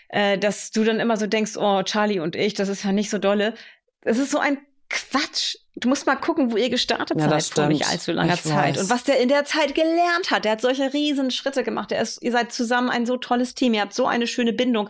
[0.08, 3.10] äh, dass du dann immer so denkst, oh, Charlie und ich, das ist ja nicht
[3.10, 3.54] so dolle.
[4.02, 4.58] Es ist so ein
[4.88, 5.56] Quatsch.
[5.74, 8.76] Du musst mal gucken, wo ihr gestartet ja, seid vor nicht allzu langer ich Zeit.
[8.76, 8.82] Weiß.
[8.82, 10.44] Und was der in der Zeit gelernt hat.
[10.44, 11.92] Der hat solche riesen Schritte gemacht.
[11.92, 13.74] Ist, ihr seid zusammen ein so tolles Team.
[13.74, 14.88] Ihr habt so eine schöne Bindung.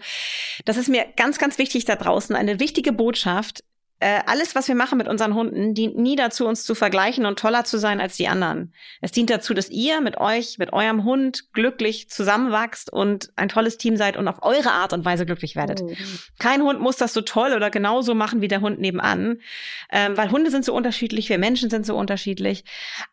[0.64, 2.36] Das ist mir ganz, ganz wichtig da draußen.
[2.36, 3.64] Eine wichtige Botschaft
[3.98, 7.38] äh, alles, was wir machen mit unseren Hunden, dient nie dazu, uns zu vergleichen und
[7.38, 8.74] toller zu sein als die anderen.
[9.00, 13.78] Es dient dazu, dass ihr mit euch, mit eurem Hund glücklich zusammenwachst und ein tolles
[13.78, 15.80] Team seid und auf eure Art und Weise glücklich werdet.
[15.82, 15.90] Oh.
[16.38, 19.40] Kein Hund muss das so toll oder genauso machen wie der Hund nebenan,
[19.90, 22.64] ähm, weil Hunde sind so unterschiedlich, wir Menschen sind so unterschiedlich.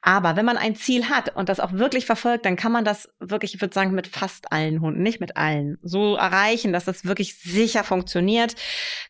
[0.02, 3.10] Aber wenn man ein Ziel hat und das auch wirklich verfolgt, dann kann man das
[3.20, 7.06] wirklich, ich würde sagen, mit fast allen Hunden, nicht mit allen, so erreichen, dass das
[7.06, 8.56] wirklich sicher funktioniert.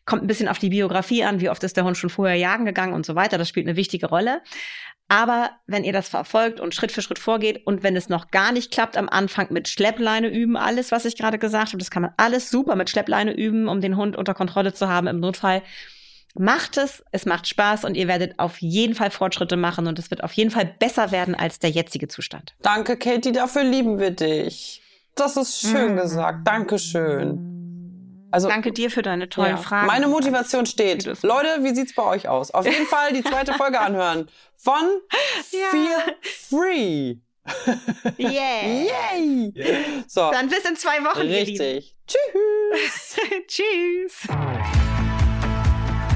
[0.04, 2.64] Kommt ein bisschen auf die Biografie an, wie oft ist der Hund schon vorher jagen
[2.64, 3.38] gegangen und so weiter.
[3.38, 4.42] Das spielt eine wichtige Rolle.
[5.08, 8.52] Aber wenn ihr das verfolgt und Schritt für Schritt vorgeht und wenn es noch gar
[8.52, 12.02] nicht klappt, am Anfang mit Schleppleine üben, alles, was ich gerade gesagt habe, das kann
[12.02, 15.62] man alles super mit Schleppleine üben, um den Hund unter Kontrolle zu haben im Notfall.
[16.36, 20.10] Macht es, es macht Spaß und ihr werdet auf jeden Fall Fortschritte machen und es
[20.10, 22.54] wird auf jeden Fall besser werden als der jetzige Zustand.
[22.62, 24.82] Danke, Katie, dafür lieben wir dich.
[25.14, 25.98] Das ist schön mhm.
[25.98, 26.48] gesagt.
[26.48, 27.63] Dankeschön.
[28.34, 29.56] Also, Danke dir für deine tollen ja.
[29.58, 29.86] Fragen.
[29.86, 31.04] Meine Motivation steht.
[31.22, 32.50] Leute, wie sieht's bei euch aus?
[32.50, 34.28] Auf jeden Fall die zweite Folge anhören.
[34.56, 34.82] Von
[35.52, 35.68] ja.
[35.70, 36.16] Feel
[36.50, 37.14] Free.
[38.18, 38.90] Yeah.
[39.20, 39.52] Yay!
[40.08, 40.32] So.
[40.32, 41.20] Dann bis in zwei Wochen.
[41.20, 41.94] Richtig.
[42.08, 43.16] Tschüss.
[43.46, 44.26] Tschüss.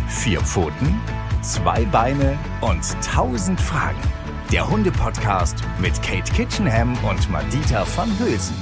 [0.08, 1.00] Vier Pfoten,
[1.42, 4.02] zwei Beine und tausend Fragen.
[4.50, 8.56] Der Hunde-Podcast mit Kate Kitchenham und Madita van Hülsen.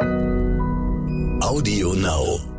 [0.00, 2.53] Audio Now.